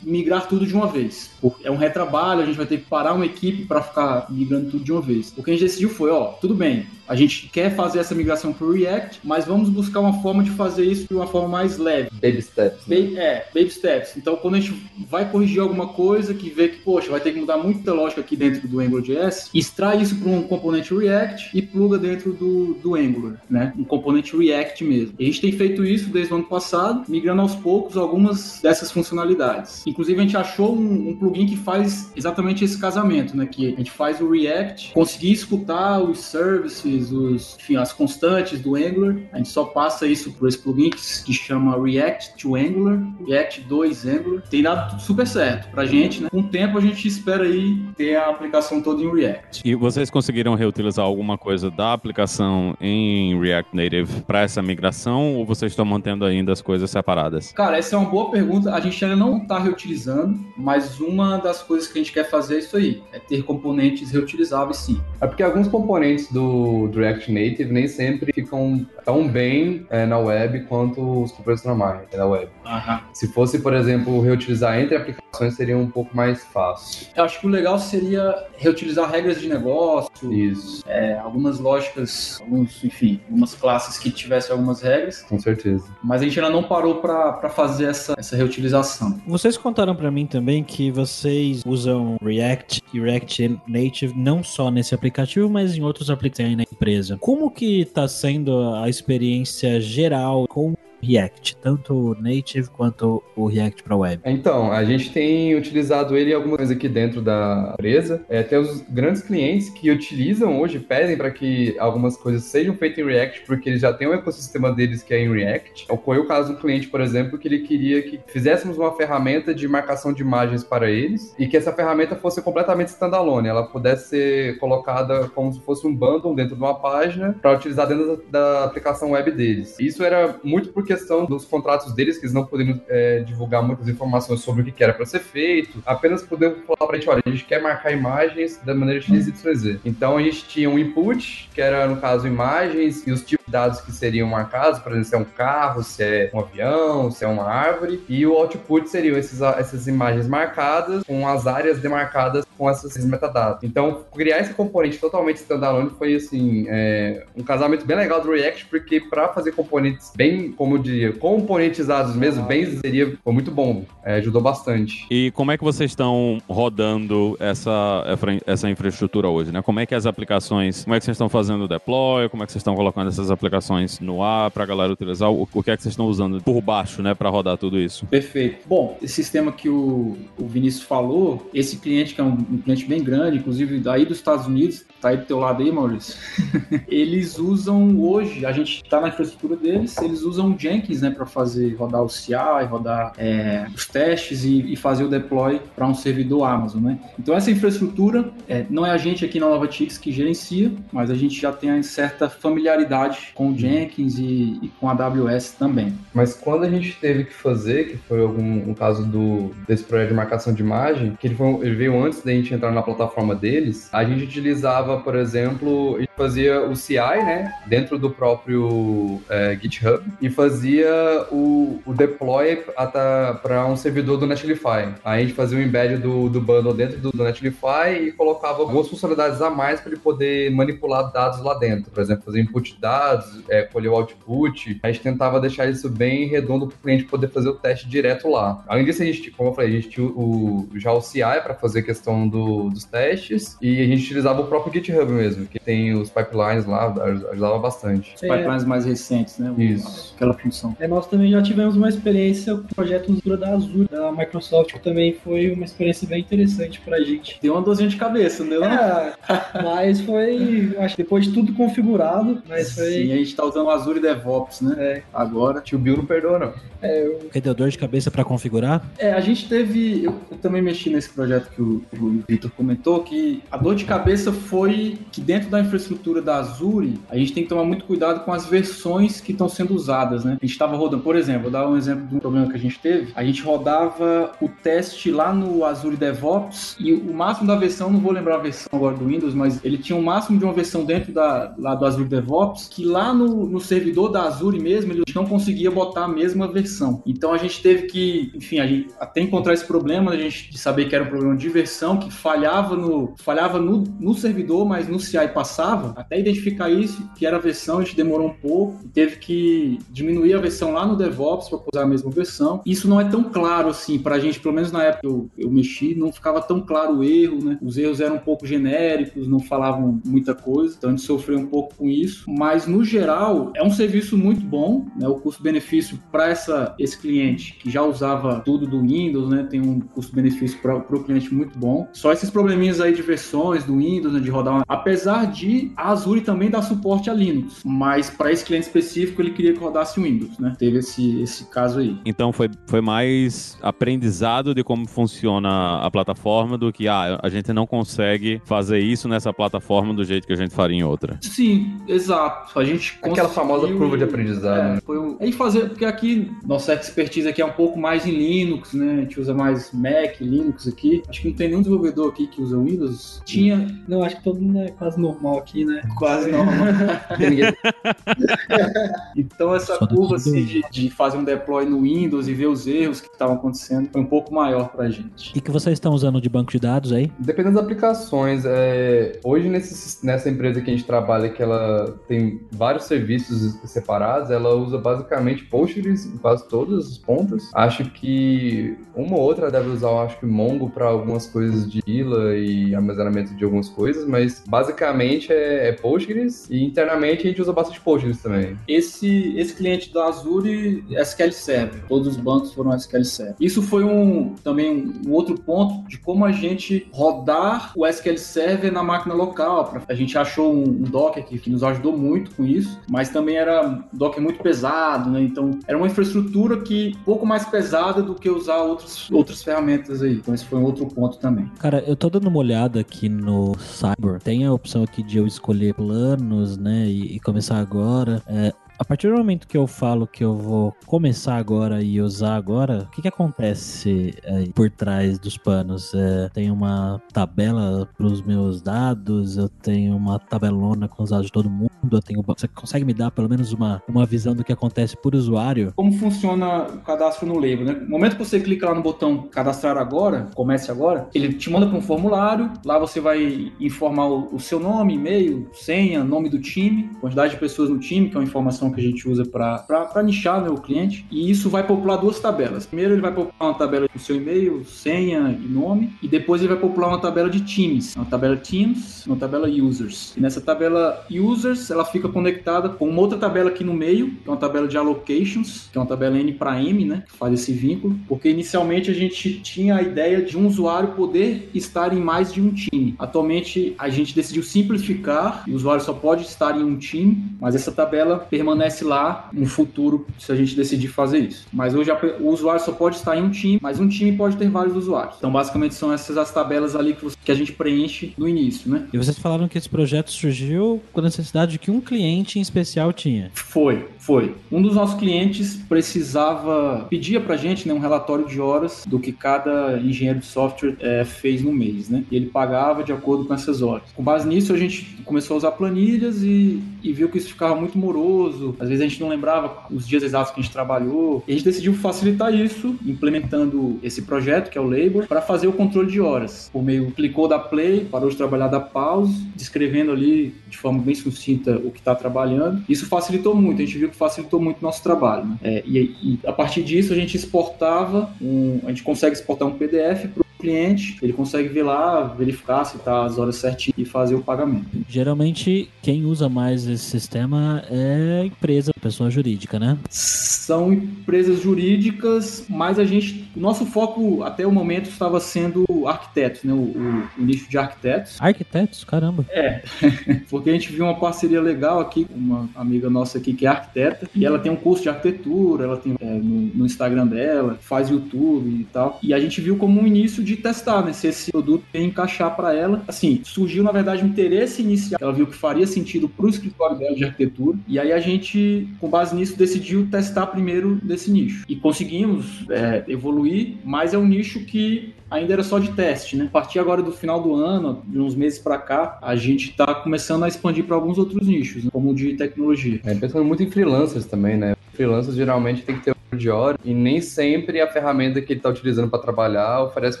migrar 0.02 0.48
tudo 0.48 0.66
de 0.66 0.74
uma 0.74 0.86
vez. 0.86 1.30
É 1.62 1.70
um 1.70 1.76
retrabalho, 1.76 2.42
a 2.42 2.46
gente 2.46 2.56
vai 2.56 2.66
ter 2.66 2.78
que 2.78 2.86
parar 2.86 3.14
uma 3.14 3.26
equipe 3.26 3.64
para 3.64 3.82
ficar 3.82 4.26
migrando 4.30 4.70
tudo 4.70 4.84
de 4.84 4.92
uma 4.92 5.00
vez. 5.00 5.32
O 5.36 5.42
que 5.42 5.50
a 5.50 5.54
gente 5.54 5.64
decidiu 5.64 5.88
foi, 5.88 6.10
ó, 6.10 6.32
tudo 6.40 6.54
bem, 6.54 6.86
a 7.08 7.14
gente 7.14 7.48
quer 7.48 7.74
fazer 7.74 7.98
essa 7.98 8.14
migração 8.14 8.52
para 8.52 8.66
o 8.66 8.72
React, 8.72 9.20
mas 9.22 9.44
vamos 9.44 9.68
buscar 9.68 10.00
uma 10.00 10.20
forma 10.22 10.42
de 10.42 10.50
fazer 10.50 10.84
isso 10.84 11.06
de 11.08 11.14
uma 11.14 11.26
forma 11.26 11.48
mais 11.48 11.78
leve. 11.78 12.10
Baby 12.12 12.42
steps. 12.42 12.86
Né? 12.86 12.96
Ba 12.96 13.20
é, 13.20 13.46
baby 13.54 13.70
steps. 13.70 14.16
Então, 14.16 14.36
quando 14.36 14.54
a 14.54 14.60
gente 14.60 14.74
vai 15.08 15.30
corrigir 15.30 15.60
alguma 15.60 15.88
coisa 15.88 16.34
que 16.34 16.50
vê 16.50 16.68
que, 16.68 16.78
poxa, 16.78 17.10
vai 17.10 17.20
ter 17.20 17.32
que 17.32 17.40
mudar 17.40 17.56
muita 17.56 17.92
lógica 17.92 18.20
aqui 18.20 18.36
dentro 18.36 18.66
do 18.66 18.80
AngularJS, 18.80 19.50
extrai 19.54 20.00
isso 20.00 20.16
para 20.16 20.30
um 20.30 20.42
componente 20.42 20.94
React 20.94 21.50
e 21.54 21.62
pluga 21.62 21.98
dentro 21.98 22.32
do, 22.32 22.74
do 22.74 22.94
Angular, 22.94 23.40
né? 23.48 23.72
Um 23.78 23.84
componente 23.84 24.36
React 24.36 24.84
mesmo. 24.84 25.14
E 25.18 25.24
a 25.24 25.26
gente 25.26 25.40
tem 25.40 25.52
feito 25.52 25.84
isso 25.84 26.10
desde 26.10 26.32
o 26.32 26.36
ano 26.36 26.44
passado, 26.44 27.04
migrando 27.08 27.42
aos 27.42 27.54
poucos 27.54 27.96
algumas 27.96 28.60
dessas 28.60 28.90
funcionalidades. 28.90 29.86
Inclusive, 29.86 30.18
a 30.18 30.22
gente 30.22 30.36
achou 30.36 30.76
um, 30.76 31.10
um 31.10 31.16
plugin 31.16 31.46
que 31.46 31.56
faz 31.56 32.10
exatamente 32.16 32.64
esse 32.64 32.78
casamento, 32.78 33.36
né? 33.36 33.46
Que 33.46 33.74
a 33.74 33.76
gente 33.76 33.90
faz 33.90 34.20
o 34.20 34.30
React, 34.30 34.92
conseguir 34.92 35.32
escutar 35.32 36.00
os 36.00 36.18
services 36.20 36.95
os, 37.12 37.56
enfim, 37.60 37.76
as 37.76 37.92
constantes 37.92 38.60
do 38.60 38.74
Angular. 38.76 39.16
A 39.32 39.38
gente 39.38 39.48
só 39.48 39.64
passa 39.64 40.06
isso 40.06 40.32
por 40.32 40.48
esse 40.48 40.58
plugin 40.58 40.90
que 40.90 41.00
se 41.00 41.32
chama 41.32 41.82
React 41.82 42.36
to 42.36 42.56
Angular, 42.56 43.00
React 43.26 43.62
2 43.62 44.06
Angular. 44.06 44.42
Tem 44.48 44.62
dado 44.62 44.90
tudo 44.90 45.02
super 45.02 45.26
certo 45.26 45.70
pra 45.70 45.84
gente, 45.84 46.22
né? 46.22 46.28
Com 46.30 46.40
o 46.40 46.48
tempo 46.48 46.78
a 46.78 46.80
gente 46.80 47.06
espera 47.06 47.44
aí 47.44 47.78
ter 47.96 48.16
a 48.16 48.30
aplicação 48.30 48.80
toda 48.80 49.02
em 49.02 49.14
React. 49.14 49.62
E 49.64 49.74
vocês 49.74 50.10
conseguiram 50.10 50.54
reutilizar 50.54 51.04
alguma 51.04 51.38
coisa 51.38 51.70
da 51.70 51.92
aplicação 51.92 52.76
em 52.80 53.38
React 53.40 53.74
Native 53.74 54.22
para 54.22 54.42
essa 54.42 54.62
migração 54.62 55.36
ou 55.36 55.46
vocês 55.46 55.72
estão 55.72 55.84
mantendo 55.84 56.24
ainda 56.24 56.52
as 56.52 56.60
coisas 56.60 56.90
separadas? 56.90 57.52
Cara, 57.52 57.78
essa 57.78 57.96
é 57.96 57.98
uma 57.98 58.10
boa 58.10 58.30
pergunta. 58.30 58.74
A 58.74 58.80
gente 58.80 59.02
ainda 59.04 59.16
não 59.16 59.38
está 59.38 59.58
reutilizando, 59.58 60.38
mas 60.56 61.00
uma 61.00 61.38
das 61.38 61.62
coisas 61.62 61.88
que 61.88 61.98
a 61.98 62.02
gente 62.02 62.12
quer 62.12 62.28
fazer 62.28 62.56
é 62.56 62.58
isso 62.58 62.76
aí, 62.76 63.02
é 63.12 63.18
ter 63.18 63.42
componentes 63.42 64.10
reutilizáveis 64.10 64.78
sim. 64.78 65.00
É 65.20 65.26
porque 65.26 65.42
alguns 65.42 65.68
componentes 65.68 66.30
do, 66.30 66.85
do 66.88 66.98
React 67.00 67.32
Native 67.32 67.72
nem 67.72 67.88
sempre 67.88 68.32
ficam 68.32 68.86
tão 69.04 69.26
bem 69.28 69.86
é, 69.90 70.06
na 70.06 70.18
web 70.18 70.60
quanto 70.64 71.22
os 71.22 71.32
componentes 71.32 71.64
normais 71.64 72.00
na 72.14 72.26
web. 72.26 72.48
Aham. 72.64 73.00
Se 73.12 73.28
fosse, 73.28 73.58
por 73.60 73.74
exemplo, 73.74 74.20
reutilizar 74.20 74.78
entre 74.78 74.96
aplicações, 74.96 75.54
seria 75.54 75.76
um 75.76 75.88
pouco 75.90 76.16
mais 76.16 76.44
fácil. 76.44 77.06
Eu 77.16 77.24
acho 77.24 77.40
que 77.40 77.46
o 77.46 77.50
legal 77.50 77.78
seria 77.78 78.34
reutilizar 78.56 79.10
regras 79.10 79.40
de 79.40 79.48
negócio, 79.48 80.32
Isso, 80.32 80.82
é, 80.86 81.18
algumas 81.18 81.58
lógicas, 81.58 82.40
alguns, 82.40 82.82
enfim, 82.84 83.20
algumas 83.28 83.54
classes 83.54 83.98
que 83.98 84.10
tivessem 84.10 84.52
algumas 84.52 84.80
regras, 84.82 85.22
com 85.22 85.38
certeza. 85.38 85.84
mas 86.02 86.22
a 86.22 86.24
gente 86.24 86.38
ainda 86.40 86.50
não 86.52 86.62
parou 86.62 86.96
para 86.96 87.48
fazer 87.50 87.86
essa, 87.86 88.14
essa 88.18 88.36
reutilização. 88.36 89.20
Vocês 89.26 89.56
contaram 89.56 89.94
pra 89.94 90.10
mim 90.10 90.26
também 90.26 90.64
que 90.64 90.90
vocês 90.90 91.62
usam 91.66 92.16
React 92.22 92.82
e 92.92 93.00
React 93.00 93.60
Native 93.66 94.14
não 94.16 94.42
só 94.42 94.70
nesse 94.70 94.94
aplicativo, 94.94 95.48
mas 95.48 95.76
em 95.76 95.82
outros 95.82 96.10
aplicativos 96.10 96.56
na 96.56 96.62
empresa. 96.62 97.16
Como 97.18 97.50
que 97.50 97.84
tá 97.84 98.06
sendo 98.06 98.74
a 98.74 98.88
experiência 98.88 99.80
geral 99.80 100.46
com 100.48 100.74
React, 101.02 101.56
tanto 101.56 101.94
o 101.94 102.14
Native 102.14 102.68
quanto 102.70 103.22
o 103.34 103.46
React 103.46 103.82
para 103.82 103.96
web? 103.96 104.22
Então, 104.24 104.72
a 104.72 104.84
gente 104.84 105.12
tem 105.12 105.54
utilizado 105.54 106.16
ele 106.16 106.30
em 106.30 106.34
algumas 106.34 106.56
coisas 106.58 106.76
aqui 106.76 106.88
dentro 106.88 107.20
da 107.20 107.72
empresa. 107.74 108.24
É, 108.28 108.42
tem 108.42 108.58
os 108.58 108.80
grandes 108.88 109.22
clientes 109.22 109.68
que 109.68 109.90
utilizam 109.90 110.60
hoje, 110.60 110.78
pedem 110.78 111.16
para 111.16 111.30
que 111.30 111.76
algumas 111.78 112.16
coisas 112.16 112.44
sejam 112.44 112.74
feitas 112.76 112.98
em 112.98 113.08
React, 113.08 113.42
porque 113.46 113.68
eles 113.68 113.80
já 113.80 113.92
têm 113.92 114.08
um 114.08 114.14
ecossistema 114.14 114.72
deles 114.72 115.02
que 115.02 115.14
é 115.14 115.20
em 115.20 115.32
React. 115.32 115.86
Ocorreu 115.88 116.22
o 116.22 116.26
caso 116.26 116.52
um 116.52 116.56
cliente, 116.56 116.88
por 116.88 117.00
exemplo, 117.00 117.38
que 117.38 117.48
ele 117.48 117.60
queria 117.60 118.02
que 118.02 118.20
fizéssemos 118.26 118.78
uma 118.78 118.94
ferramenta 118.96 119.54
de 119.54 119.66
marcação 119.68 120.12
de 120.12 120.22
imagens 120.22 120.64
para 120.64 120.90
eles 120.90 121.34
e 121.38 121.46
que 121.46 121.56
essa 121.56 121.72
ferramenta 121.72 122.16
fosse 122.16 122.40
completamente 122.42 122.88
standalone, 122.88 123.48
ela 123.48 123.66
pudesse 123.66 124.08
ser 124.08 124.58
colocada 124.58 125.28
como 125.34 125.52
se 125.52 125.60
fosse 125.60 125.86
um 125.86 125.94
bundle 125.94 126.34
dentro 126.34 126.54
de 126.54 126.62
uma 126.62 126.74
página 126.74 127.36
para 127.40 127.52
utilizar 127.52 127.86
dentro 127.86 128.22
da, 128.30 128.40
da 128.40 128.64
aplicação 128.64 129.10
web 129.10 129.30
deles. 129.30 129.76
Isso 129.78 130.04
era 130.04 130.36
muito 130.42 130.70
por 130.70 130.85
questão 130.86 131.26
dos 131.26 131.44
contratos 131.44 131.92
deles, 131.94 132.16
que 132.18 132.24
eles 132.24 132.34
não 132.34 132.46
poderiam 132.46 132.80
é, 132.88 133.20
divulgar 133.20 133.62
muitas 133.62 133.88
informações 133.88 134.40
sobre 134.40 134.62
o 134.62 134.72
que 134.72 134.82
era 134.82 134.92
para 134.92 135.04
ser 135.04 135.20
feito, 135.20 135.82
apenas 135.84 136.22
poder 136.22 136.56
falar 136.66 136.86
pra 136.86 136.96
gente, 136.96 137.08
olha, 137.08 137.22
a 137.24 137.30
gente 137.30 137.44
quer 137.44 137.60
marcar 137.60 137.92
imagens 137.92 138.60
da 138.64 138.74
maneira 138.74 139.00
XYZ. 139.00 139.80
Então 139.84 140.16
a 140.16 140.22
gente 140.22 140.44
tinha 140.46 140.70
um 140.70 140.78
input, 140.78 141.50
que 141.54 141.60
era, 141.60 141.86
no 141.86 141.96
caso, 141.96 142.26
imagens 142.26 143.06
e 143.06 143.12
os 143.12 143.22
tipos 143.22 143.44
de 143.46 143.52
dados 143.52 143.80
que 143.80 143.92
seriam 143.92 144.28
marcados, 144.28 144.80
por 144.80 144.92
exemplo, 144.92 145.06
se 145.06 145.14
é 145.14 145.18
um 145.18 145.24
carro, 145.24 145.82
se 145.82 146.02
é 146.02 146.30
um 146.32 146.40
avião, 146.40 147.10
se 147.10 147.24
é 147.24 147.28
uma 147.28 147.44
árvore, 147.44 148.02
e 148.08 148.26
o 148.26 148.34
output 148.34 148.88
seriam 148.88 149.16
esses, 149.16 149.40
essas 149.40 149.86
imagens 149.86 150.26
marcadas 150.26 151.02
com 151.04 151.26
as 151.26 151.46
áreas 151.46 151.80
demarcadas 151.80 152.44
com 152.56 152.68
essas 152.68 153.04
metadados. 153.04 153.62
Então, 153.62 154.04
criar 154.14 154.40
esse 154.40 154.54
componente 154.54 154.98
totalmente 154.98 155.36
standalone 155.36 155.90
foi, 155.98 156.14
assim, 156.14 156.66
é, 156.68 157.24
um 157.36 157.42
casamento 157.42 157.86
bem 157.86 157.96
legal 157.96 158.20
do 158.20 158.30
React, 158.30 158.66
porque 158.66 159.00
para 159.00 159.28
fazer 159.28 159.52
componentes 159.52 160.12
bem, 160.14 160.52
como 160.52 160.76
eu 160.76 160.78
diria, 160.78 161.12
componentizados 161.12 162.14
mesmo, 162.16 162.44
bem, 162.44 162.78
seria, 162.78 163.16
foi 163.22 163.32
muito 163.32 163.50
bom, 163.50 163.84
é, 164.04 164.16
ajudou 164.16 164.40
bastante. 164.40 165.06
E 165.10 165.30
como 165.32 165.52
é 165.52 165.58
que 165.58 165.64
vocês 165.64 165.90
estão 165.90 166.38
rodando 166.48 167.36
essa, 167.40 168.04
essa 168.46 168.68
infraestrutura 168.70 169.28
hoje, 169.28 169.52
né? 169.52 169.62
Como 169.62 169.80
é 169.80 169.86
que 169.86 169.94
as 169.94 170.06
aplicações, 170.06 170.84
como 170.84 170.94
é 170.94 170.98
que 170.98 171.04
vocês 171.04 171.14
estão 171.14 171.28
fazendo 171.28 171.64
o 171.64 171.68
deploy, 171.68 172.28
como 172.28 172.42
é 172.42 172.46
que 172.46 172.52
vocês 172.52 172.60
estão 172.60 172.74
colocando 172.74 173.08
essas 173.08 173.30
aplicações 173.30 174.00
no 174.00 174.22
ar 174.22 174.50
para 174.50 174.64
a 174.64 174.66
galera 174.66 174.92
utilizar, 174.92 175.30
o, 175.30 175.48
o 175.52 175.62
que 175.62 175.70
é 175.70 175.76
que 175.76 175.82
vocês 175.82 175.92
estão 175.92 176.06
usando 176.06 176.42
por 176.42 176.60
baixo, 176.60 177.02
né, 177.02 177.14
para 177.14 177.28
rodar 177.28 177.56
tudo 177.56 177.78
isso? 177.78 178.06
Perfeito. 178.06 178.66
Bom, 178.66 178.96
esse 179.02 179.14
sistema 179.14 179.52
que 179.52 179.68
o, 179.68 180.16
o 180.38 180.46
Vinícius 180.46 180.84
falou, 180.84 181.50
esse 181.52 181.76
cliente 181.78 182.14
que 182.14 182.20
é 182.20 182.24
um, 182.24 182.38
um 182.50 182.58
cliente 182.58 182.86
bem 182.86 183.02
grande, 183.02 183.38
inclusive 183.38 183.78
daí 183.78 184.04
dos 184.04 184.18
Estados 184.18 184.46
Unidos, 184.46 184.84
tá 185.00 185.10
aí 185.10 185.16
do 185.16 185.24
teu 185.24 185.38
lado 185.38 185.62
aí, 185.62 185.70
Maurício. 185.70 186.16
eles 186.88 187.38
usam 187.38 188.00
hoje, 188.00 188.44
a 188.44 188.52
gente 188.52 188.82
tá 188.84 189.00
na 189.00 189.08
infraestrutura 189.08 189.56
deles, 189.56 189.96
eles 189.98 190.22
usam 190.22 190.56
Jenkins, 190.58 191.02
né, 191.02 191.10
para 191.10 191.26
fazer 191.26 191.74
rodar 191.74 192.02
o 192.02 192.08
CI, 192.08 192.34
rodar 192.68 193.12
é, 193.18 193.66
os 193.74 193.86
testes 193.86 194.44
e, 194.44 194.72
e, 194.72 194.76
fazer 194.76 195.04
o 195.04 195.08
deploy 195.08 195.60
para 195.74 195.86
um 195.86 195.94
servidor 195.94 196.44
Amazon, 196.44 196.82
né? 196.82 196.98
Então 197.18 197.34
essa 197.34 197.50
infraestrutura 197.50 198.30
é, 198.48 198.64
não 198.68 198.84
é 198.84 198.90
a 198.90 198.96
gente 198.96 199.24
aqui 199.24 199.40
na 199.40 199.48
NovaTix 199.48 199.98
que 199.98 200.12
gerencia, 200.12 200.72
mas 200.92 201.10
a 201.10 201.14
gente 201.14 201.40
já 201.40 201.52
tem 201.52 201.82
certa 201.82 202.28
familiaridade 202.28 203.32
com 203.34 203.50
o 203.50 203.56
Jenkins 203.56 204.18
e, 204.18 204.58
e, 204.62 204.70
com 204.80 204.88
a 204.88 204.92
AWS 204.92 205.52
também. 205.52 205.92
Mas 206.14 206.34
quando 206.34 206.64
a 206.64 206.70
gente 206.70 206.96
teve 207.00 207.24
que 207.24 207.32
fazer, 207.32 207.90
que 207.90 207.96
foi 207.96 208.20
algum 208.20 208.70
um 208.70 208.74
caso 208.74 209.04
do 209.04 209.50
desse 209.66 209.84
projeto 209.84 210.08
de 210.08 210.14
marcação 210.14 210.52
de 210.52 210.62
imagem, 210.62 211.16
que 211.20 211.26
ele, 211.26 211.34
foi, 211.34 211.46
ele 211.66 211.74
veio 211.74 212.02
antes 212.02 212.22
da 212.22 212.32
gente 212.36 212.54
entrar 212.54 212.70
na 212.72 212.82
plataforma 212.82 213.34
deles, 213.34 213.88
a 213.92 214.04
gente 214.04 214.24
utilizava, 214.24 215.00
por 215.00 215.16
exemplo, 215.16 215.98
fazia 216.16 216.62
o 216.62 216.74
CI, 216.74 216.96
né, 216.96 217.52
dentro 217.66 217.98
do 217.98 218.10
próprio 218.10 219.20
é, 219.28 219.58
GitHub 219.60 220.04
e 220.20 220.30
fazia 220.30 221.26
o, 221.30 221.80
o 221.84 221.92
deploy 221.92 222.56
para 222.56 223.66
um 223.66 223.76
servidor 223.76 224.18
do 224.18 224.26
Netlify. 224.26 224.94
Aí 225.04 225.22
a 225.22 225.26
gente 225.26 225.34
fazia 225.34 225.58
o 225.58 225.62
embed 225.62 225.98
do, 225.98 226.28
do 226.28 226.40
bundle 226.40 226.74
dentro 226.74 226.98
do, 226.98 227.10
do 227.10 227.24
Netlify 227.24 227.90
e 228.00 228.12
colocava 228.12 228.60
algumas 228.60 228.88
funcionalidades 228.88 229.40
a 229.40 229.50
mais 229.50 229.80
para 229.80 229.92
ele 229.92 230.00
poder 230.00 230.50
manipular 230.50 231.12
dados 231.12 231.40
lá 231.42 231.54
dentro. 231.54 231.90
Por 231.90 232.00
exemplo, 232.00 232.24
fazer 232.24 232.40
input 232.40 232.74
de 232.74 232.80
dados, 232.80 233.42
é, 233.48 233.62
colher 233.62 233.88
o 233.88 233.94
output. 233.94 234.80
A 234.82 234.88
gente 234.88 235.02
tentava 235.02 235.40
deixar 235.40 235.68
isso 235.68 235.88
bem 235.88 236.26
redondo 236.26 236.66
para 236.66 236.76
o 236.76 236.78
cliente 236.78 237.04
poder 237.04 237.28
fazer 237.28 237.48
o 237.48 237.54
teste 237.54 237.88
direto 237.88 238.28
lá. 238.28 238.64
Além 238.66 238.84
disso, 238.84 239.02
a 239.02 239.06
gente, 239.06 239.30
como 239.30 239.50
eu 239.50 239.54
falei, 239.54 239.70
a 239.70 239.74
gente 239.74 239.88
tinha 239.90 240.06
o, 240.06 240.68
já 240.76 240.92
o 240.92 241.00
CI 241.00 241.20
para 241.42 241.54
fazer 241.54 241.80
a 241.80 241.82
questão 241.82 242.28
do, 242.28 242.70
dos 242.70 242.84
testes 242.84 243.56
e 243.60 243.80
a 243.80 243.86
gente 243.86 244.04
utilizava 244.04 244.40
o 244.40 244.46
próprio 244.46 244.72
GitHub 244.72 245.12
mesmo, 245.12 245.46
que 245.46 245.58
tem 245.58 245.94
os 246.06 246.10
pipelines 246.12 246.64
lá, 246.66 246.92
ajudava 247.32 247.58
bastante. 247.58 248.14
Os 248.14 248.20
pipelines 248.20 248.64
mais 248.64 248.84
recentes, 248.84 249.38
né? 249.38 249.52
Isso. 249.58 250.12
Aquela 250.16 250.34
função. 250.34 250.76
É, 250.80 250.86
nós 250.88 251.06
também 251.06 251.30
já 251.30 251.42
tivemos 251.42 251.76
uma 251.76 251.88
experiência 251.88 252.54
com 252.54 252.62
o 252.62 252.74
projeto 252.74 253.12
Azure 253.12 253.36
da 253.36 253.48
Azure, 253.54 253.88
da 253.90 254.12
Microsoft, 254.12 254.72
que 254.72 254.80
também 254.80 255.14
foi 255.22 255.50
uma 255.52 255.64
experiência 255.64 256.06
bem 256.08 256.20
interessante 256.20 256.80
pra 256.80 257.00
gente. 257.00 257.38
Deu 257.42 257.54
uma 257.54 257.62
dorzinha 257.62 257.88
de 257.88 257.96
cabeça, 257.96 258.42
não 258.42 258.50
deu? 258.50 258.64
É, 258.64 259.14
mas 259.62 260.00
foi, 260.00 260.74
acho 260.78 260.96
que 260.96 261.02
depois 261.02 261.26
de 261.26 261.32
tudo 261.32 261.52
configurado, 261.54 262.42
mas 262.48 262.72
foi... 262.72 262.90
Sim, 262.90 263.12
a 263.12 263.16
gente 263.16 263.34
tá 263.36 263.44
usando 263.44 263.66
o 263.66 263.70
Azure 263.70 264.00
DevOps, 264.00 264.60
né? 264.60 264.74
É. 264.78 265.02
Agora. 265.12 265.60
Tio 265.60 265.78
Bill 265.78 265.96
não 265.96 266.04
perdoa, 266.06 266.38
não. 266.38 266.52
É, 266.82 267.06
eu- 267.06 267.14
Porque 267.14 267.40
deu 267.40 267.54
dor 267.54 267.68
de 267.68 267.78
cabeça 267.78 268.10
para 268.10 268.24
configurar? 268.24 268.84
É, 268.98 269.12
a 269.12 269.20
gente 269.20 269.48
teve. 269.48 270.04
Eu, 270.04 270.14
eu 270.30 270.36
também 270.38 270.60
mexi 270.62 270.90
nesse 270.90 271.10
projeto 271.10 271.50
que 271.50 271.60
o, 271.62 271.82
o 271.98 272.22
Victor 272.28 272.50
comentou, 272.56 273.02
que 273.02 273.42
a 273.50 273.56
dor 273.56 273.74
de 273.74 273.84
cabeça 273.84 274.32
foi 274.32 274.98
que 275.10 275.20
dentro 275.20 275.48
da 275.50 275.60
infraestrutura 275.60 275.95
da 276.22 276.36
Azure, 276.36 276.98
a 277.08 277.16
gente 277.16 277.32
tem 277.32 277.42
que 277.42 277.48
tomar 277.48 277.64
muito 277.64 277.84
cuidado 277.84 278.24
com 278.24 278.32
as 278.32 278.46
versões 278.46 279.20
que 279.20 279.32
estão 279.32 279.48
sendo 279.48 279.74
usadas, 279.74 280.24
né? 280.24 280.36
A 280.40 280.44
gente 280.44 280.52
estava 280.52 280.76
rodando, 280.76 281.02
por 281.02 281.16
exemplo, 281.16 281.42
vou 281.42 281.50
dar 281.50 281.68
um 281.68 281.76
exemplo 281.76 282.06
de 282.06 282.14
um 282.14 282.18
problema 282.18 282.48
que 282.48 282.56
a 282.56 282.58
gente 282.58 282.78
teve. 282.78 283.12
A 283.14 283.24
gente 283.24 283.42
rodava 283.42 284.32
o 284.40 284.48
teste 284.48 285.10
lá 285.10 285.32
no 285.32 285.64
Azure 285.64 285.96
DevOps 285.96 286.76
e 286.78 286.92
o 286.92 287.12
máximo 287.12 287.46
da 287.46 287.56
versão, 287.56 287.90
não 287.90 288.00
vou 288.00 288.12
lembrar 288.12 288.36
a 288.36 288.38
versão 288.38 288.68
agora 288.72 288.96
do 288.96 289.06
Windows, 289.06 289.34
mas 289.34 289.64
ele 289.64 289.78
tinha 289.78 289.98
o 289.98 290.02
máximo 290.02 290.38
de 290.38 290.44
uma 290.44 290.52
versão 290.52 290.84
dentro 290.84 291.12
da, 291.12 291.54
lá 291.58 291.74
do 291.74 291.84
Azure 291.84 292.08
DevOps, 292.08 292.68
que 292.68 292.84
lá 292.84 293.12
no, 293.12 293.46
no 293.46 293.60
servidor 293.60 294.10
da 294.10 294.22
Azure 294.22 294.60
mesmo, 294.60 294.92
ele 294.92 295.02
não 295.14 295.26
conseguia 295.26 295.70
botar 295.70 296.04
a 296.04 296.08
mesma 296.08 296.46
versão. 296.48 297.02
Então 297.06 297.32
a 297.32 297.38
gente 297.38 297.62
teve 297.62 297.86
que, 297.86 298.32
enfim, 298.34 298.58
a 298.58 298.66
gente 298.66 298.88
até 298.98 299.20
encontrar 299.20 299.54
esse 299.54 299.64
problema, 299.64 300.12
a 300.12 300.16
gente 300.16 300.50
de 300.50 300.58
saber 300.58 300.86
que 300.86 300.94
era 300.94 301.04
um 301.04 301.08
problema 301.08 301.36
de 301.36 301.48
versão, 301.48 301.96
que 301.96 302.12
falhava 302.12 302.76
no 302.76 303.14
falhava 303.18 303.58
no, 303.58 303.84
no 303.98 304.14
servidor, 304.14 304.66
mas 304.66 304.88
no 304.88 304.98
CI 304.98 305.28
passava. 305.32 305.85
Até 305.96 306.18
identificar 306.18 306.70
isso, 306.70 307.08
que 307.16 307.26
era 307.26 307.36
a 307.36 307.40
versão, 307.40 307.78
a 307.78 307.82
gente 307.82 307.96
demorou 307.96 308.28
um 308.28 308.34
pouco, 308.34 308.88
teve 308.88 309.16
que 309.16 309.78
diminuir 309.90 310.34
a 310.34 310.40
versão 310.40 310.72
lá 310.72 310.86
no 310.86 310.96
DevOps 310.96 311.48
para 311.48 311.60
usar 311.72 311.84
a 311.84 311.88
mesma 311.88 312.10
versão. 312.10 312.60
Isso 312.64 312.88
não 312.88 313.00
é 313.00 313.04
tão 313.04 313.24
claro 313.24 313.68
assim 313.68 313.98
pra 313.98 314.18
gente, 314.18 314.40
pelo 314.40 314.54
menos 314.54 314.72
na 314.72 314.82
época 314.82 315.00
que 315.00 315.06
eu, 315.06 315.30
eu 315.36 315.50
mexi, 315.50 315.94
não 315.94 316.12
ficava 316.12 316.40
tão 316.40 316.60
claro 316.60 316.98
o 316.98 317.04
erro, 317.04 317.44
né? 317.44 317.58
Os 317.60 317.76
erros 317.76 318.00
eram 318.00 318.16
um 318.16 318.20
pouco 318.20 318.46
genéricos, 318.46 319.28
não 319.28 319.40
falavam 319.40 320.00
muita 320.04 320.34
coisa, 320.34 320.74
então 320.76 320.90
a 320.90 320.92
gente 320.92 321.04
sofreu 321.04 321.38
um 321.38 321.46
pouco 321.46 321.74
com 321.76 321.88
isso, 321.88 322.24
mas 322.28 322.66
no 322.66 322.84
geral 322.84 323.52
é 323.54 323.62
um 323.62 323.70
serviço 323.70 324.16
muito 324.16 324.44
bom, 324.44 324.86
né? 324.98 325.06
O 325.08 325.16
custo-benefício 325.16 325.98
para 326.10 326.32
esse 326.78 326.98
cliente 326.98 327.54
que 327.54 327.70
já 327.70 327.82
usava 327.82 328.40
tudo 328.40 328.66
do 328.66 328.80
Windows, 328.80 329.28
né? 329.28 329.46
Tem 329.48 329.60
um 329.60 329.80
custo-benefício 329.80 330.58
para 330.60 330.76
o 330.76 331.04
cliente 331.04 331.32
muito 331.34 331.58
bom. 331.58 331.88
Só 331.92 332.12
esses 332.12 332.30
probleminhas 332.30 332.80
aí 332.80 332.94
de 332.94 333.02
versões 333.02 333.64
do 333.64 333.76
Windows, 333.76 334.14
né? 334.14 334.20
De 334.20 334.30
rodar, 334.30 334.54
uma... 334.54 334.64
apesar 334.66 335.26
de 335.26 335.72
A 335.76 335.90
Azure 335.90 336.20
também 336.20 336.50
dá 336.50 336.62
suporte 336.62 337.10
a 337.10 337.14
Linux, 337.14 337.62
mas 337.64 338.08
para 338.08 338.32
esse 338.32 338.44
cliente 338.44 338.66
específico 338.66 339.20
ele 339.20 339.30
queria 339.30 339.52
que 339.52 339.58
rodasse 339.58 340.00
o 340.00 340.02
Windows, 340.02 340.38
né? 340.38 340.54
Teve 340.58 340.78
esse, 340.78 341.20
esse 341.20 341.44
caso 341.46 341.80
aí. 341.80 341.98
Então 342.04 342.32
foi, 342.32 342.50
foi 342.66 342.80
mais 342.80 343.58
aprendizado 343.62 344.54
de 344.54 344.64
como 344.64 344.88
funciona 344.88 345.80
a 345.80 345.90
plataforma 345.90 346.56
do 346.56 346.72
que 346.72 346.88
ah, 346.88 347.18
a 347.22 347.28
gente 347.28 347.52
não 347.52 347.66
consegue 347.66 348.40
fazer 348.44 348.78
isso 348.78 349.08
nessa 349.08 349.32
plataforma 349.32 349.92
do 349.92 350.04
jeito 350.04 350.26
que 350.26 350.32
a 350.32 350.36
gente 350.36 350.54
faria 350.54 350.78
em 350.78 350.84
outra. 350.84 351.18
Sim, 351.20 351.76
exato. 351.86 352.58
A 352.58 352.64
gente 352.64 352.98
Aquela 353.02 353.28
famosa 353.28 353.66
curva 353.68 353.98
de 353.98 354.04
aprendizado. 354.04 354.58
É, 354.58 354.74
né? 354.74 354.80
foi 354.84 354.98
o... 354.98 355.18
E 355.20 355.32
fazer, 355.32 355.68
porque 355.68 355.84
aqui 355.84 356.30
nossa 356.44 356.74
expertise 356.74 357.28
aqui 357.28 357.42
é 357.42 357.46
um 357.46 357.52
pouco 357.52 357.78
mais 357.78 358.06
em 358.06 358.12
Linux, 358.12 358.72
né? 358.72 358.92
A 358.92 359.00
gente 359.02 359.20
usa 359.20 359.34
mais 359.34 359.72
Mac, 359.72 360.20
Linux 360.20 360.66
aqui. 360.66 361.02
Acho 361.08 361.22
que 361.22 361.28
não 361.28 361.36
tem 361.36 361.48
nenhum 361.48 361.60
desenvolvedor 361.60 362.08
aqui 362.08 362.26
que 362.26 362.40
usa 362.40 362.58
Windows. 362.58 363.20
Tinha 363.24 363.66
Não, 363.86 364.02
acho 364.02 364.16
que 364.16 364.24
todo 364.24 364.40
mundo 364.40 364.60
é 364.60 364.70
quase 364.70 365.00
normal 365.00 365.38
aqui, 365.38 365.64
né? 365.66 365.82
quase 365.98 366.30
ninguém- 367.18 367.52
Então 369.16 369.54
essa 369.54 369.76
Só 369.76 369.86
curva 369.86 370.16
assim, 370.16 370.44
de, 370.44 370.62
de 370.70 370.90
fazer 370.90 371.16
um 371.16 371.24
deploy 371.24 371.64
no 371.66 371.82
Windows 371.82 372.28
e 372.28 372.34
ver 372.34 372.46
os 372.46 372.66
erros 372.66 373.00
que 373.00 373.08
estavam 373.08 373.36
acontecendo 373.36 373.88
foi 373.92 374.00
um 374.00 374.06
pouco 374.06 374.32
maior 374.34 374.68
pra 374.68 374.88
gente. 374.88 375.32
E 375.36 375.40
que 375.40 375.50
vocês 375.50 375.74
estão 375.74 375.92
usando 375.92 376.20
de 376.20 376.28
banco 376.28 376.50
de 376.52 376.58
dados 376.58 376.92
aí? 376.92 377.10
Dependendo 377.18 377.56
das 377.56 377.64
aplicações, 377.64 378.44
é, 378.46 379.18
hoje 379.24 379.48
nesse- 379.48 380.04
nessa 380.04 380.28
empresa 380.28 380.60
que 380.60 380.70
a 380.70 380.72
gente 380.74 380.84
trabalha, 380.86 381.28
que 381.28 381.42
ela 381.42 381.96
tem 382.08 382.40
vários 382.52 382.84
serviços 382.84 383.54
separados, 383.64 384.30
ela 384.30 384.54
usa 384.54 384.78
basicamente 384.78 385.44
Postgres 385.44 386.06
em 386.06 386.16
quase 386.18 386.46
todas 386.48 386.86
as 386.90 386.98
pontas. 386.98 387.50
Acho 387.54 387.84
que 387.90 388.76
uma 388.94 389.16
ou 389.16 389.22
outra 389.22 389.50
deve 389.50 389.68
usar, 389.70 389.88
eu 389.88 390.00
acho 390.00 390.18
que 390.18 390.26
Mongo 390.26 390.68
para 390.70 390.86
algumas 390.86 391.26
coisas 391.26 391.70
de 391.70 391.82
fila 391.82 392.34
e 392.36 392.74
armazenamento 392.74 393.34
de 393.34 393.44
algumas 393.44 393.68
coisas, 393.68 394.06
mas 394.06 394.42
basicamente 394.46 395.32
é, 395.32 395.45
é 395.68 395.72
Postgres 395.72 396.46
e 396.50 396.64
internamente 396.64 397.26
a 397.26 397.30
gente 397.30 397.40
usa 397.40 397.52
bastante 397.52 397.80
Postgres 397.80 398.22
também. 398.22 398.56
Esse, 398.68 399.34
esse 399.36 399.54
cliente 399.54 399.92
da 399.92 400.06
Azure 400.06 400.84
SQL 400.90 401.32
Server, 401.32 401.82
todos 401.88 402.08
os 402.08 402.16
bancos 402.16 402.52
foram 402.52 402.74
SQL 402.74 403.04
Server. 403.04 403.34
Isso 403.40 403.62
foi 403.62 403.84
um 403.84 404.34
também 404.42 404.92
um, 405.06 405.12
outro 405.12 405.38
ponto 405.40 405.86
de 405.88 405.98
como 405.98 406.24
a 406.24 406.32
gente 406.32 406.86
rodar 406.92 407.72
o 407.76 407.86
SQL 407.86 408.16
Server 408.18 408.72
na 408.72 408.82
máquina 408.82 409.14
local. 409.14 409.64
Pra- 409.66 409.82
A 409.88 409.94
gente 409.94 410.16
achou 410.18 410.52
um, 410.52 410.62
um 410.64 410.82
Docker 410.82 411.24
que, 411.24 411.38
que 411.38 411.50
nos 411.50 411.62
ajudou 411.62 411.96
muito 411.96 412.30
com 412.34 412.44
isso, 412.44 412.78
mas 412.88 413.08
também 413.08 413.36
era 413.36 413.66
um 413.66 413.82
Docker 413.92 414.22
muito 414.22 414.42
pesado, 414.42 415.10
né? 415.10 415.22
Então 415.22 415.50
era 415.66 415.76
uma 415.76 415.86
infraestrutura 415.86 416.60
que 416.60 416.94
um 417.00 417.04
pouco 417.04 417.26
mais 417.26 417.44
pesada 417.46 418.02
do 418.02 418.14
que 418.14 418.28
usar 418.28 418.58
outros, 418.62 419.10
outras 419.10 419.42
ferramentas 419.42 420.02
aí. 420.02 420.14
Então 420.14 420.34
esse 420.34 420.44
foi 420.44 420.58
um 420.58 420.64
outro 420.64 420.86
ponto 420.86 421.18
também. 421.18 421.50
Cara, 421.58 421.82
eu 421.86 421.96
tô 421.96 422.08
dando 422.10 422.28
uma 422.28 422.38
olhada 422.38 422.80
aqui 422.80 423.08
no 423.08 423.54
Cyber. 423.58 424.20
Tem 424.22 424.44
a 424.44 424.52
opção 424.52 424.82
aqui 424.82 425.02
de 425.02 425.18
eu 425.18 425.26
escolher 425.36 425.74
planos, 425.74 426.56
né? 426.56 426.86
E, 426.86 427.16
e 427.16 427.20
começar 427.20 427.58
agora. 427.58 428.22
É, 428.26 428.52
a 428.78 428.84
partir 428.84 429.08
do 429.08 429.16
momento 429.16 429.48
que 429.48 429.56
eu 429.56 429.66
falo 429.66 430.06
que 430.06 430.22
eu 430.22 430.36
vou 430.36 430.74
começar 430.86 431.36
agora 431.36 431.82
e 431.82 432.00
usar 432.00 432.36
agora, 432.36 432.86
o 432.86 432.90
que, 432.90 433.02
que 433.02 433.08
acontece 433.08 434.14
aí 434.24 434.50
por 434.52 434.70
trás 434.70 435.18
dos 435.18 435.36
panos? 435.38 435.94
É, 435.94 436.28
tem 436.32 436.50
uma 436.50 437.00
tabela 437.12 437.88
para 437.96 438.06
os 438.06 438.22
meus 438.22 438.60
dados, 438.60 439.36
eu 439.36 439.48
tenho 439.48 439.96
uma 439.96 440.18
tabelona 440.18 440.88
com 440.88 441.02
os 441.02 441.10
dados 441.10 441.26
de 441.26 441.32
todo 441.32 441.48
mundo, 441.48 441.70
eu 441.90 442.02
tenho. 442.02 442.22
Você 442.26 442.48
consegue 442.48 442.84
me 442.84 442.92
dar 442.92 443.10
pelo 443.10 443.28
menos 443.28 443.52
uma, 443.52 443.82
uma 443.88 444.04
visão 444.04 444.34
do 444.34 444.44
que 444.44 444.52
acontece 444.52 444.96
por 444.96 445.14
usuário? 445.14 445.72
Como 445.74 445.92
funciona 445.92 446.64
o 446.64 446.80
cadastro 446.80 447.26
no 447.26 447.34
label, 447.34 447.64
né? 447.64 447.72
No 447.72 447.88
momento 447.88 448.16
que 448.16 448.24
você 448.24 448.40
clica 448.40 448.66
lá 448.66 448.74
no 448.74 448.82
botão 448.82 449.28
cadastrar 449.28 449.78
agora, 449.78 450.28
comece 450.34 450.70
agora, 450.70 451.08
ele 451.14 451.32
te 451.32 451.50
manda 451.50 451.66
para 451.66 451.78
um 451.78 451.82
formulário, 451.82 452.52
lá 452.64 452.78
você 452.78 453.00
vai 453.00 453.52
informar 453.58 454.06
o, 454.06 454.34
o 454.34 454.40
seu 454.40 454.60
nome, 454.60 454.94
e-mail, 454.94 455.48
senha, 455.52 456.04
nome 456.04 456.28
do 456.28 456.38
time, 456.38 456.90
quantidade 457.00 457.34
de 457.34 457.40
pessoas 457.40 457.70
no 457.70 457.78
time, 457.78 458.10
que 458.10 458.16
é 458.16 458.20
uma 458.20 458.24
informação 458.24 458.65
que 458.72 458.80
a 458.80 458.84
gente 458.84 459.08
usa 459.08 459.24
para 459.24 460.02
nichar 460.02 460.42
né, 460.42 460.48
o 460.48 460.56
cliente, 460.56 461.06
e 461.10 461.30
isso 461.30 461.48
vai 461.48 461.66
popular 461.66 461.96
duas 461.96 462.20
tabelas. 462.20 462.66
Primeiro 462.66 462.94
ele 462.94 463.02
vai 463.02 463.12
popular 463.12 463.50
uma 463.50 463.54
tabela 463.54 463.88
com 463.88 463.98
seu 463.98 464.16
e-mail, 464.16 464.64
senha 464.64 465.38
e 465.40 465.48
nome, 465.48 465.92
e 466.02 466.08
depois 466.08 466.40
ele 466.40 466.52
vai 466.52 466.60
popular 466.60 466.88
uma 466.88 467.00
tabela 467.00 467.28
de 467.28 467.40
times, 467.40 467.94
uma 467.96 468.04
tabela 468.04 468.36
Teams, 468.36 469.06
uma 469.06 469.16
tabela 469.16 469.48
Users. 469.48 470.14
E 470.16 470.20
nessa 470.20 470.40
tabela 470.40 471.04
Users, 471.10 471.70
ela 471.70 471.84
fica 471.84 472.08
conectada 472.08 472.68
com 472.68 472.88
uma 472.88 473.00
outra 473.00 473.18
tabela 473.18 473.50
aqui 473.50 473.64
no 473.64 473.74
meio, 473.74 474.10
que 474.10 474.28
é 474.28 474.30
uma 474.30 474.36
tabela 474.36 474.68
de 474.68 474.76
allocations, 474.76 475.68
que 475.70 475.78
é 475.78 475.80
uma 475.80 475.86
tabela 475.86 476.18
N 476.18 476.32
para 476.32 476.60
M, 476.62 476.84
né, 476.84 477.04
que 477.06 477.16
faz 477.16 477.32
esse 477.32 477.52
vínculo, 477.52 477.98
porque 478.08 478.28
inicialmente 478.28 478.90
a 478.90 478.94
gente 478.94 479.40
tinha 479.40 479.76
a 479.76 479.82
ideia 479.82 480.22
de 480.22 480.36
um 480.36 480.46
usuário 480.46 480.90
poder 480.90 481.50
estar 481.54 481.92
em 481.92 482.00
mais 482.00 482.32
de 482.32 482.40
um 482.40 482.50
time. 482.50 482.94
Atualmente 482.98 483.74
a 483.78 483.88
gente 483.88 484.14
decidiu 484.14 484.42
simplificar, 484.42 485.44
e 485.46 485.52
o 485.52 485.56
usuário 485.56 485.82
só 485.82 485.92
pode 485.92 486.22
estar 486.22 486.58
em 486.58 486.62
um 486.62 486.76
time, 486.76 487.24
mas 487.40 487.54
essa 487.54 487.72
tabela 487.72 488.18
permanece 488.18 488.55
lá 488.84 489.28
no 489.32 489.46
futuro 489.46 490.06
se 490.18 490.30
a 490.32 490.34
gente 490.34 490.54
decidir 490.56 490.88
fazer 490.88 491.18
isso. 491.18 491.46
Mas 491.52 491.74
hoje 491.74 491.90
a 491.90 491.96
o 492.20 492.28
usuário 492.30 492.60
só 492.64 492.72
pode 492.72 492.96
estar 492.96 493.16
em 493.16 493.22
um 493.22 493.30
time, 493.30 493.58
mas 493.60 493.80
um 493.80 493.88
time 493.88 494.12
pode 494.16 494.36
ter 494.36 494.48
vários 494.48 494.76
usuários. 494.76 495.16
Então 495.18 495.30
basicamente 495.32 495.74
são 495.74 495.92
essas 495.92 496.16
as 496.16 496.30
tabelas 496.32 496.76
ali 496.76 496.94
que, 496.94 497.04
você- 497.04 497.16
que 497.24 497.32
a 497.32 497.34
gente 497.34 497.52
preenche 497.52 498.12
no 498.16 498.28
início, 498.28 498.70
né? 498.70 498.86
E 498.92 498.98
vocês 498.98 499.18
falaram 499.18 499.48
que 499.48 499.58
esse 499.58 499.68
projeto 499.68 500.10
surgiu 500.10 500.80
com 500.92 501.00
a 501.00 501.04
necessidade 501.04 501.58
que 501.58 501.70
um 501.70 501.80
cliente 501.80 502.38
em 502.38 502.42
especial 502.42 502.92
tinha. 502.92 503.30
Foi, 503.34 503.86
foi. 504.06 504.34
Um 504.52 504.62
dos 504.62 504.76
nossos 504.76 504.96
clientes 504.96 505.56
precisava, 505.68 506.86
pedia 506.88 507.20
pra 507.20 507.36
gente 507.36 507.66
né, 507.66 507.74
um 507.74 507.80
relatório 507.80 508.24
de 508.24 508.40
horas 508.40 508.84
do 508.86 509.00
que 509.00 509.10
cada 509.10 509.78
engenheiro 509.78 510.20
de 510.20 510.26
software 510.26 510.76
eh, 510.78 511.04
fez 511.04 511.42
no 511.42 511.52
mês, 511.52 511.88
né? 511.88 512.04
E 512.08 512.14
ele 512.14 512.26
pagava 512.26 512.84
de 512.84 512.92
acordo 512.92 513.24
com 513.24 513.34
essas 513.34 513.62
horas. 513.62 513.82
Com 513.96 514.04
base 514.04 514.28
nisso, 514.28 514.52
a 514.52 514.56
gente 514.56 514.96
começou 515.04 515.34
a 515.34 515.38
usar 515.38 515.50
planilhas 515.52 516.22
e, 516.22 516.62
e 516.82 516.92
viu 516.92 517.08
que 517.08 517.18
isso 517.18 517.28
ficava 517.28 517.56
muito 517.56 517.76
moroso. 517.76 518.54
Às 518.60 518.68
vezes 518.68 518.84
a 518.84 518.88
gente 518.88 519.00
não 519.00 519.08
lembrava 519.08 519.66
os 519.70 519.86
dias 519.86 520.04
exatos 520.04 520.32
que 520.32 520.38
a 520.38 520.42
gente 520.42 520.52
trabalhou. 520.52 521.24
E 521.26 521.32
a 521.32 521.34
gente 521.34 521.44
decidiu 521.44 521.74
facilitar 521.74 522.32
isso, 522.32 522.76
implementando 522.86 523.78
esse 523.82 524.02
projeto, 524.02 524.50
que 524.50 524.58
é 524.58 524.60
o 524.60 524.68
Labor, 524.68 525.06
para 525.08 525.20
fazer 525.20 525.48
o 525.48 525.52
controle 525.52 525.90
de 525.90 526.00
horas. 526.00 526.48
Por 526.52 526.62
meio, 526.62 526.92
clicou 526.92 527.26
da 527.26 527.38
play, 527.38 527.84
parou 527.84 528.08
de 528.08 528.16
trabalhar 528.16 528.48
da 528.48 528.60
pause, 528.60 529.26
descrevendo 529.34 529.90
ali 529.90 530.34
de 530.48 530.56
forma 530.56 530.80
bem 530.80 530.94
sucinta 530.94 531.56
o 531.56 531.70
que 531.72 531.80
está 531.80 531.94
trabalhando. 531.94 532.62
Isso 532.68 532.86
facilitou 532.86 533.34
muito, 533.34 533.62
a 533.62 533.64
gente 533.64 533.78
viu 533.78 533.88
que 533.88 533.95
facilitou 533.96 534.40
muito 534.40 534.58
o 534.58 534.62
nosso 534.62 534.82
trabalho. 534.82 535.26
né? 535.26 535.38
É, 535.42 535.62
e, 535.66 535.96
e 536.02 536.20
a 536.26 536.32
partir 536.32 536.62
disso 536.62 536.92
a 536.92 536.96
gente 536.96 537.16
exportava, 537.16 538.10
um, 538.20 538.60
a 538.64 538.68
gente 538.68 538.82
consegue 538.82 539.14
exportar 539.14 539.46
um 539.48 539.52
PDF 539.52 540.08
para 540.14 540.25
cliente, 540.36 540.96
ele 541.02 541.12
consegue 541.12 541.48
ver 541.48 541.62
lá, 541.62 542.02
verificar 542.04 542.64
se 542.64 542.76
está 542.76 543.04
as 543.04 543.18
horas 543.18 543.36
certinho 543.36 543.74
e 543.76 543.84
fazer 543.84 544.14
o 544.14 544.22
pagamento. 544.22 544.66
Geralmente, 544.88 545.68
quem 545.82 546.04
usa 546.04 546.28
mais 546.28 546.66
esse 546.66 546.84
sistema 546.84 547.62
é 547.70 548.24
empresa, 548.26 548.72
pessoa 548.80 549.10
jurídica, 549.10 549.58
né? 549.58 549.76
São 549.90 550.72
empresas 550.72 551.40
jurídicas, 551.42 552.44
mas 552.48 552.78
a 552.78 552.84
gente, 552.84 553.28
o 553.36 553.40
nosso 553.40 553.66
foco 553.66 554.22
até 554.22 554.46
o 554.46 554.52
momento 554.52 554.88
estava 554.88 555.18
sendo 555.20 555.64
arquitetos, 555.86 556.44
né? 556.44 556.52
O, 556.52 556.56
o- 556.56 557.02
o 557.18 557.22
nicho 557.22 557.48
de 557.50 557.58
arquitetos. 557.58 558.16
Arquitetos, 558.20 558.84
caramba. 558.84 559.24
Porque 560.30 560.50
a 560.50 560.52
gente 560.52 560.72
viu 560.72 560.84
uma 560.84 560.94
parceria 560.98 561.40
legal 561.40 561.80
aqui 561.80 562.04
com 562.04 562.14
uma 562.14 562.48
amiga 562.54 562.88
nossa 562.90 563.18
aqui 563.18 563.32
que 563.32 563.46
é 563.46 563.48
arquiteta 563.48 564.08
e 564.14 564.24
ela 564.24 564.38
tem 564.38 564.50
um 564.52 564.56
curso 564.56 564.82
de 564.84 564.88
arquitetura, 564.88 565.64
ela 565.64 565.76
tem 565.76 565.94
é, 566.00 566.04
no, 566.04 566.50
no 566.54 566.66
Instagram 566.66 567.06
dela, 567.06 567.58
faz 567.60 567.88
YouTube 567.90 568.48
e 568.48 568.64
tal. 568.72 568.98
E 569.02 569.12
a 569.12 569.20
gente 569.20 569.40
viu 569.40 569.56
como 569.56 569.80
um 569.80 569.86
início 569.86 570.22
de 570.26 570.36
testar, 570.36 570.82
né? 570.84 570.92
Se 570.92 571.06
esse 571.06 571.30
produto 571.30 571.64
ia 571.72 571.82
encaixar 571.82 572.34
para 572.34 572.52
ela. 572.52 572.82
Assim, 572.88 573.20
surgiu 573.24 573.62
na 573.62 573.70
verdade 573.70 574.04
um 574.04 574.08
interesse 574.08 574.60
inicial. 574.60 574.98
Ela 575.00 575.12
viu 575.12 575.26
que 575.26 575.36
faria 575.36 575.66
sentido 575.66 576.08
para 576.08 576.26
o 576.26 576.28
escritório 576.28 576.76
dela 576.76 576.94
de 576.94 577.04
arquitetura. 577.04 577.56
E 577.68 577.78
aí 577.78 577.92
a 577.92 578.00
gente, 578.00 578.68
com 578.80 578.88
base 578.88 579.14
nisso, 579.14 579.38
decidiu 579.38 579.86
testar 579.90 580.26
primeiro 580.26 580.80
nesse 580.82 581.10
nicho. 581.10 581.44
E 581.48 581.54
conseguimos 581.54 582.44
é, 582.50 582.84
evoluir, 582.88 583.54
mas 583.64 583.94
é 583.94 583.98
um 583.98 584.06
nicho 584.06 584.40
que 584.40 584.94
ainda 585.10 585.32
era 585.32 585.44
só 585.44 585.58
de 585.58 585.72
teste, 585.72 586.16
né? 586.16 586.24
A 586.24 586.30
partir 586.30 586.58
agora 586.58 586.82
do 586.82 586.90
final 586.90 587.22
do 587.22 587.34
ano, 587.34 587.82
de 587.86 587.98
uns 587.98 588.14
meses 588.14 588.38
para 588.38 588.58
cá, 588.58 588.98
a 589.00 589.14
gente 589.14 589.50
está 589.50 589.74
começando 589.74 590.24
a 590.24 590.28
expandir 590.28 590.64
para 590.64 590.74
alguns 590.74 590.98
outros 590.98 591.26
nichos, 591.26 591.64
né? 591.64 591.70
como 591.72 591.90
o 591.90 591.94
de 591.94 592.14
tecnologia. 592.14 592.80
É, 592.84 592.94
pensando 592.94 593.24
muito 593.24 593.42
em 593.42 593.50
freelancers 593.50 594.04
também, 594.06 594.36
né? 594.36 594.56
Freelancers 594.72 595.16
geralmente 595.16 595.62
tem 595.62 595.76
que 595.76 595.84
ter 595.84 595.95
de 596.14 596.30
horas 596.30 596.58
e 596.64 596.74
nem 596.74 597.00
sempre 597.00 597.60
a 597.60 597.66
ferramenta 597.66 598.20
que 598.20 598.32
ele 598.32 598.40
está 598.40 598.50
utilizando 598.50 598.90
para 598.90 598.98
trabalhar 598.98 599.62
oferece 599.62 600.00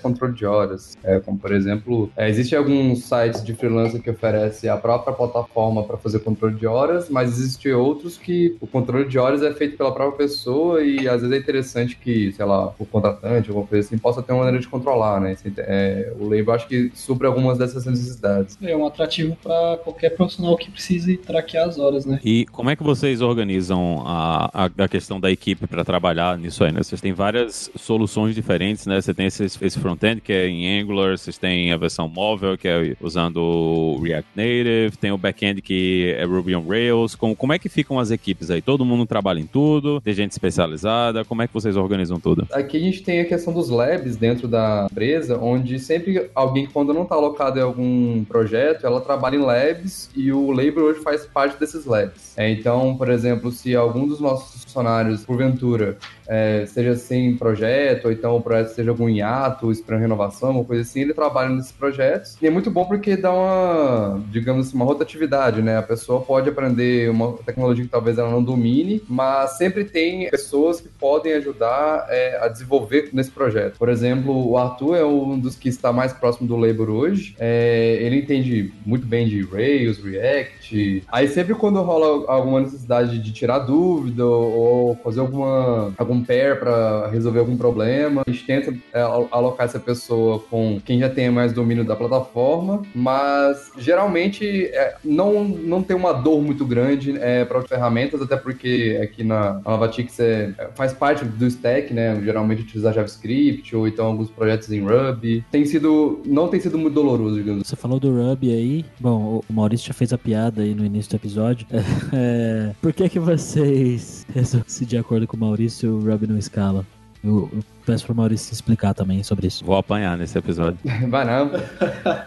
controle 0.00 0.34
de 0.34 0.46
horas. 0.46 0.96
É, 1.02 1.18
como 1.20 1.38
por 1.38 1.52
exemplo, 1.52 2.10
é, 2.16 2.28
existem 2.28 2.58
alguns 2.58 3.04
sites 3.04 3.44
de 3.44 3.54
freelancer 3.54 4.00
que 4.00 4.10
oferecem 4.10 4.70
a 4.70 4.76
própria 4.76 5.14
plataforma 5.14 5.82
para 5.82 5.96
fazer 5.96 6.20
controle 6.20 6.54
de 6.54 6.66
horas, 6.66 7.08
mas 7.08 7.38
existem 7.38 7.72
outros 7.72 8.16
que 8.16 8.56
o 8.60 8.66
controle 8.66 9.06
de 9.08 9.18
horas 9.18 9.42
é 9.42 9.52
feito 9.52 9.76
pela 9.76 9.92
própria 9.92 10.26
pessoa 10.26 10.82
e 10.82 11.08
às 11.08 11.22
vezes 11.22 11.36
é 11.36 11.38
interessante 11.38 11.96
que, 11.96 12.32
sei 12.32 12.44
lá, 12.44 12.72
o 12.78 12.86
contratante, 12.86 13.48
alguma 13.48 13.66
coisa 13.66 13.86
assim, 13.86 13.98
possa 13.98 14.22
ter 14.22 14.32
uma 14.32 14.40
maneira 14.44 14.60
de 14.60 14.68
controlar, 14.68 15.20
né? 15.20 15.32
Esse, 15.32 15.52
é, 15.58 16.12
o 16.18 16.24
Label 16.24 16.52
acho 16.52 16.68
que 16.68 16.90
supre 16.94 17.26
algumas 17.26 17.58
dessas 17.58 17.84
necessidades. 17.84 18.58
É 18.62 18.76
um 18.76 18.86
atrativo 18.86 19.36
para 19.42 19.78
qualquer 19.78 20.10
profissional 20.10 20.56
que 20.56 20.70
precise 20.70 21.16
traquear 21.16 21.68
as 21.68 21.78
horas, 21.78 22.06
né? 22.06 22.20
E 22.24 22.46
como 22.46 22.70
é 22.70 22.76
que 22.76 22.82
vocês 22.82 23.20
organizam 23.20 24.02
a, 24.06 24.50
a, 24.52 24.84
a 24.84 24.88
questão 24.88 25.20
da 25.20 25.30
equipe 25.30 25.66
para 25.66 25.84
trabalhar 25.84 25.95
trabalhar 25.96 26.36
nisso 26.38 26.62
aí, 26.62 26.70
né? 26.70 26.82
Vocês 26.82 27.00
têm 27.00 27.14
várias 27.14 27.70
soluções 27.74 28.34
diferentes, 28.34 28.86
né? 28.86 29.00
Você 29.00 29.14
tem 29.14 29.26
esse, 29.26 29.44
esse 29.44 29.78
front-end 29.78 30.20
que 30.20 30.32
é 30.32 30.46
em 30.46 30.78
Angular, 30.80 31.16
vocês 31.16 31.38
têm 31.38 31.72
a 31.72 31.76
versão 31.76 32.06
móvel 32.06 32.58
que 32.58 32.68
é 32.68 32.94
usando 33.00 33.98
React 34.02 34.30
Native, 34.36 34.96
tem 35.00 35.10
o 35.10 35.16
back-end 35.16 35.62
que 35.62 36.14
é 36.18 36.24
Ruby 36.24 36.54
on 36.54 36.66
Rails. 36.68 37.14
Como, 37.14 37.34
como 37.34 37.52
é 37.54 37.58
que 37.58 37.68
ficam 37.68 37.98
as 37.98 38.10
equipes 38.10 38.50
aí? 38.50 38.60
Todo 38.60 38.84
mundo 38.84 39.06
trabalha 39.06 39.40
em 39.40 39.46
tudo? 39.46 40.00
Tem 40.02 40.12
gente 40.12 40.32
especializada? 40.32 41.24
Como 41.24 41.40
é 41.40 41.46
que 41.46 41.54
vocês 41.54 41.76
organizam 41.76 42.20
tudo? 42.20 42.46
Aqui 42.52 42.76
a 42.76 42.80
gente 42.80 43.02
tem 43.02 43.20
a 43.20 43.24
questão 43.24 43.52
dos 43.52 43.70
labs 43.70 44.16
dentro 44.16 44.46
da 44.46 44.86
empresa, 44.90 45.38
onde 45.38 45.78
sempre 45.78 46.30
alguém, 46.34 46.66
quando 46.66 46.92
não 46.92 47.04
está 47.04 47.14
alocado 47.14 47.58
em 47.58 47.62
algum 47.62 48.24
projeto, 48.24 48.86
ela 48.86 49.00
trabalha 49.00 49.36
em 49.36 49.40
labs 49.40 50.10
e 50.14 50.30
o 50.30 50.50
labor 50.50 50.84
hoje 50.84 51.00
faz 51.00 51.24
parte 51.24 51.58
desses 51.58 51.86
labs. 51.86 52.36
É, 52.36 52.50
então, 52.50 52.96
por 52.96 53.08
exemplo, 53.08 53.50
se 53.50 53.74
algum 53.74 54.06
dos 54.06 54.20
nossos 54.20 54.62
funcionários, 54.64 55.24
porventura, 55.24 55.85
good. 55.86 56.15
É, 56.28 56.64
seja 56.66 56.94
sem 56.96 57.36
projeto, 57.36 58.06
ou 58.06 58.12
então 58.12 58.36
o 58.36 58.40
projeto 58.40 58.68
seja 58.68 58.90
algum 58.90 59.08
hiato, 59.08 59.70
esperando 59.70 60.00
renovação, 60.00 60.50
uma 60.50 60.64
coisa 60.64 60.82
assim, 60.82 61.02
ele 61.02 61.14
trabalha 61.14 61.50
nesses 61.50 61.72
projetos. 61.72 62.36
E 62.40 62.46
é 62.46 62.50
muito 62.50 62.70
bom 62.70 62.84
porque 62.84 63.16
dá 63.16 63.32
uma, 63.32 64.22
digamos 64.30 64.68
assim, 64.68 64.76
uma 64.76 64.84
rotatividade, 64.84 65.62
né? 65.62 65.78
A 65.78 65.82
pessoa 65.82 66.20
pode 66.20 66.48
aprender 66.48 67.10
uma 67.10 67.32
tecnologia 67.38 67.84
que 67.84 67.90
talvez 67.90 68.18
ela 68.18 68.30
não 68.30 68.42
domine, 68.42 69.02
mas 69.08 69.56
sempre 69.56 69.84
tem 69.84 70.28
pessoas 70.30 70.80
que 70.80 70.88
podem 70.88 71.32
ajudar 71.34 72.06
é, 72.08 72.38
a 72.42 72.48
desenvolver 72.48 73.10
nesse 73.12 73.30
projeto. 73.30 73.78
Por 73.78 73.88
exemplo, 73.88 74.48
o 74.48 74.56
Arthur 74.56 74.96
é 74.96 75.04
um 75.04 75.38
dos 75.38 75.56
que 75.56 75.68
está 75.68 75.92
mais 75.92 76.12
próximo 76.12 76.46
do 76.46 76.56
Labor 76.56 76.90
hoje. 76.90 77.34
É, 77.38 77.98
ele 78.00 78.20
entende 78.20 78.72
muito 78.84 79.06
bem 79.06 79.26
de 79.26 79.42
Rails, 79.42 80.02
React. 80.02 81.04
Aí 81.08 81.28
sempre 81.28 81.54
quando 81.54 81.80
rola 81.82 82.24
alguma 82.30 82.60
necessidade 82.60 83.18
de 83.18 83.32
tirar 83.32 83.60
dúvida 83.60 84.24
ou 84.24 84.96
fazer 84.96 85.20
alguma, 85.20 85.92
algum 85.96 86.15
um 86.16 86.24
pair 86.24 86.58
para 86.58 87.08
resolver 87.08 87.40
algum 87.40 87.56
problema. 87.56 88.22
A 88.26 88.30
gente 88.30 88.44
tenta 88.44 88.74
é, 88.92 89.00
alocar 89.00 89.66
essa 89.66 89.78
pessoa 89.78 90.38
com 90.38 90.80
quem 90.84 90.98
já 90.98 91.08
tem 91.08 91.30
mais 91.30 91.52
domínio 91.52 91.84
da 91.84 91.96
plataforma, 91.96 92.82
mas 92.94 93.70
geralmente 93.78 94.66
é, 94.66 94.96
não, 95.04 95.44
não 95.44 95.82
tem 95.82 95.96
uma 95.96 96.12
dor 96.12 96.40
muito 96.42 96.64
grande 96.64 97.16
é, 97.18 97.44
para 97.44 97.58
as 97.58 97.66
ferramentas, 97.66 98.20
até 98.20 98.36
porque 98.36 98.98
aqui 99.02 99.22
na 99.22 99.60
Novatix 99.64 100.18
é, 100.20 100.52
faz 100.74 100.92
parte 100.92 101.24
do 101.24 101.46
stack, 101.46 101.92
né? 101.92 102.20
Geralmente 102.22 102.62
utilizar 102.62 102.94
JavaScript 102.94 103.74
ou 103.74 103.86
então 103.86 104.06
alguns 104.06 104.30
projetos 104.30 104.70
em 104.70 104.80
Ruby. 104.80 105.44
Tem 105.50 105.64
sido, 105.64 106.22
não 106.26 106.48
tem 106.48 106.60
sido 106.60 106.78
muito 106.78 106.94
doloroso, 106.94 107.36
digamos. 107.36 107.66
Você 107.66 107.76
falou 107.76 108.00
do 108.00 108.10
Ruby 108.10 108.52
aí. 108.52 108.84
Bom, 108.98 109.42
o 109.48 109.52
Maurício 109.52 109.86
já 109.86 109.94
fez 109.94 110.12
a 110.12 110.18
piada 110.18 110.62
aí 110.62 110.74
no 110.74 110.84
início 110.84 111.10
do 111.10 111.16
episódio. 111.16 111.66
É, 112.12 112.72
por 112.80 112.92
que 112.92 113.08
que 113.08 113.18
vocês, 113.18 114.25
se 114.66 114.84
de 114.84 114.96
acordo 114.96 115.26
com 115.26 115.36
o 115.36 115.40
Maurício, 115.40 115.98
Ruby 116.00 116.26
não 116.26 116.38
escala. 116.38 116.84
Eu, 117.24 117.50
eu 117.52 117.60
peço 117.84 118.04
pro 118.04 118.14
Maurício 118.14 118.52
explicar 118.52 118.94
também 118.94 119.22
sobre 119.22 119.46
isso. 119.46 119.64
Vou 119.64 119.76
apanhar 119.76 120.16
nesse 120.18 120.36
episódio. 120.38 120.78
Vai 121.08 121.24
não. 121.24 121.50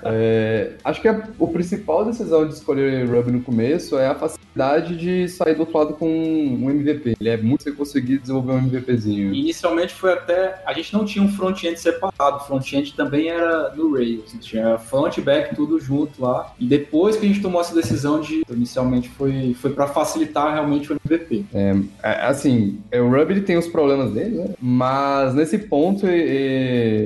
É, 0.03 0.73
acho 0.83 1.01
que 1.01 1.07
a, 1.07 1.27
o 1.37 1.47
principal 1.47 2.05
decisão 2.05 2.47
de 2.47 2.53
escolher 2.53 3.07
Ruby 3.07 3.31
no 3.31 3.41
começo 3.41 3.97
é 3.97 4.07
a 4.07 4.15
facilidade 4.15 4.97
de 4.97 5.27
sair 5.29 5.55
do 5.55 5.61
outro 5.61 5.77
lado 5.77 5.93
com 5.93 6.07
um 6.07 6.69
MVP. 6.69 7.15
Ele 7.19 7.29
é 7.29 7.37
muito 7.37 7.63
você 7.63 7.71
conseguir 7.71 8.19
desenvolver 8.19 8.53
um 8.53 8.57
MVPzinho. 8.57 9.33
Inicialmente 9.33 9.93
foi 9.93 10.13
até. 10.13 10.61
A 10.65 10.73
gente 10.73 10.93
não 10.93 11.05
tinha 11.05 11.23
um 11.23 11.29
front-end 11.29 11.79
separado. 11.79 12.37
O 12.37 12.39
front-end 12.41 12.93
também 12.93 13.29
era 13.29 13.73
no 13.75 13.93
Rails. 13.93 14.33
Tinha 14.39 14.77
front 14.77 15.17
e 15.17 15.21
back 15.21 15.55
tudo 15.55 15.79
junto 15.79 16.21
lá. 16.21 16.53
E 16.59 16.65
depois 16.65 17.17
que 17.17 17.25
a 17.25 17.27
gente 17.29 17.41
tomou 17.41 17.61
essa 17.61 17.75
decisão 17.75 18.19
de. 18.21 18.43
Inicialmente 18.49 19.09
foi, 19.09 19.53
foi 19.53 19.71
para 19.71 19.87
facilitar 19.87 20.53
realmente 20.53 20.91
o 20.91 20.98
É, 21.53 21.75
é, 22.03 22.25
assim, 22.25 22.79
o 22.93 23.09
Ruby 23.09 23.41
tem 23.41 23.57
os 23.57 23.67
problemas 23.67 24.11
dele, 24.11 24.37
né? 24.37 24.49
Mas 24.61 25.33
nesse 25.33 25.57
ponto 25.57 26.05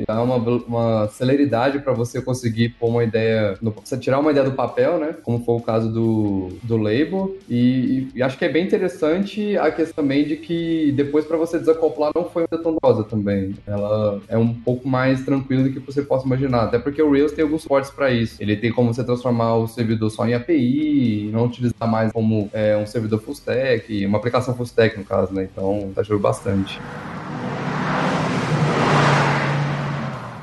dá 0.08 0.22
uma, 0.22 0.36
uma 0.36 1.08
celeridade 1.10 1.80
para 1.80 1.94
você 1.94 2.22
conseguir 2.22 2.70
pôr 2.70 2.90
uma 2.90 3.04
ideia, 3.04 3.58
no, 3.62 3.72
você 3.72 3.98
tirar 3.98 4.20
uma 4.20 4.32
ideia 4.32 4.46
do 4.46 4.56
papel, 4.56 5.00
né? 5.00 5.16
Como 5.24 5.44
foi 5.44 5.56
o 5.56 5.62
caso 5.62 5.92
do, 5.92 6.50
do 6.64 6.78
label. 6.78 7.36
E, 7.50 8.08
e 8.14 8.22
acho 8.22 8.38
que 8.38 8.46
é 8.46 8.50
bem 8.50 8.66
interessante 8.66 9.58
a 9.58 9.72
questão 9.72 10.04
também 10.04 10.26
de 10.26 10.36
que 10.36 10.92
depois 10.96 11.26
para 11.26 11.38
você 11.38 11.58
desacoplar 11.58 12.12
não 12.14 12.26
foi 12.26 12.48
tão 12.48 12.62
dolorosa 12.62 13.04
também. 13.04 13.54
Ela 13.66 14.20
é 14.28 14.38
um 14.38 14.54
pouco 14.54 14.88
mais 14.88 15.24
tranquila 15.24 15.64
do 15.64 15.72
que 15.72 15.80
você 15.80 16.02
possa 16.02 16.26
imaginar. 16.26 16.64
Até 16.64 16.80
porque 16.80 17.02
o 17.02 17.12
Rails 17.12 17.32
tem 17.32 17.44
alguns 17.44 17.62
suportes 17.62 17.92
para 17.92 18.12
isso. 18.12 18.42
Ele 18.42 18.56
tem 18.56 18.72
como 18.72 18.94
você 18.94 19.04
transformar 19.04 19.56
o 19.56 19.68
servidor 19.68 20.10
só 20.10 20.28
em 20.28 20.34
API, 20.34 21.30
não 21.32 21.46
utilizar 21.46 21.88
mais 21.88 22.12
como 22.12 22.50
é, 22.54 22.76
um 22.78 22.86
servidor 22.86 23.22
full 23.22 23.34
stack, 23.34 23.93
uma 24.06 24.18
aplicação 24.18 24.56
full 24.56 24.66
stack 24.66 24.98
no 24.98 25.06
caso, 25.06 25.34
né? 25.34 25.48
Então, 25.52 25.92
tá 25.94 26.02
ajudando 26.02 26.22
bastante. 26.22 26.80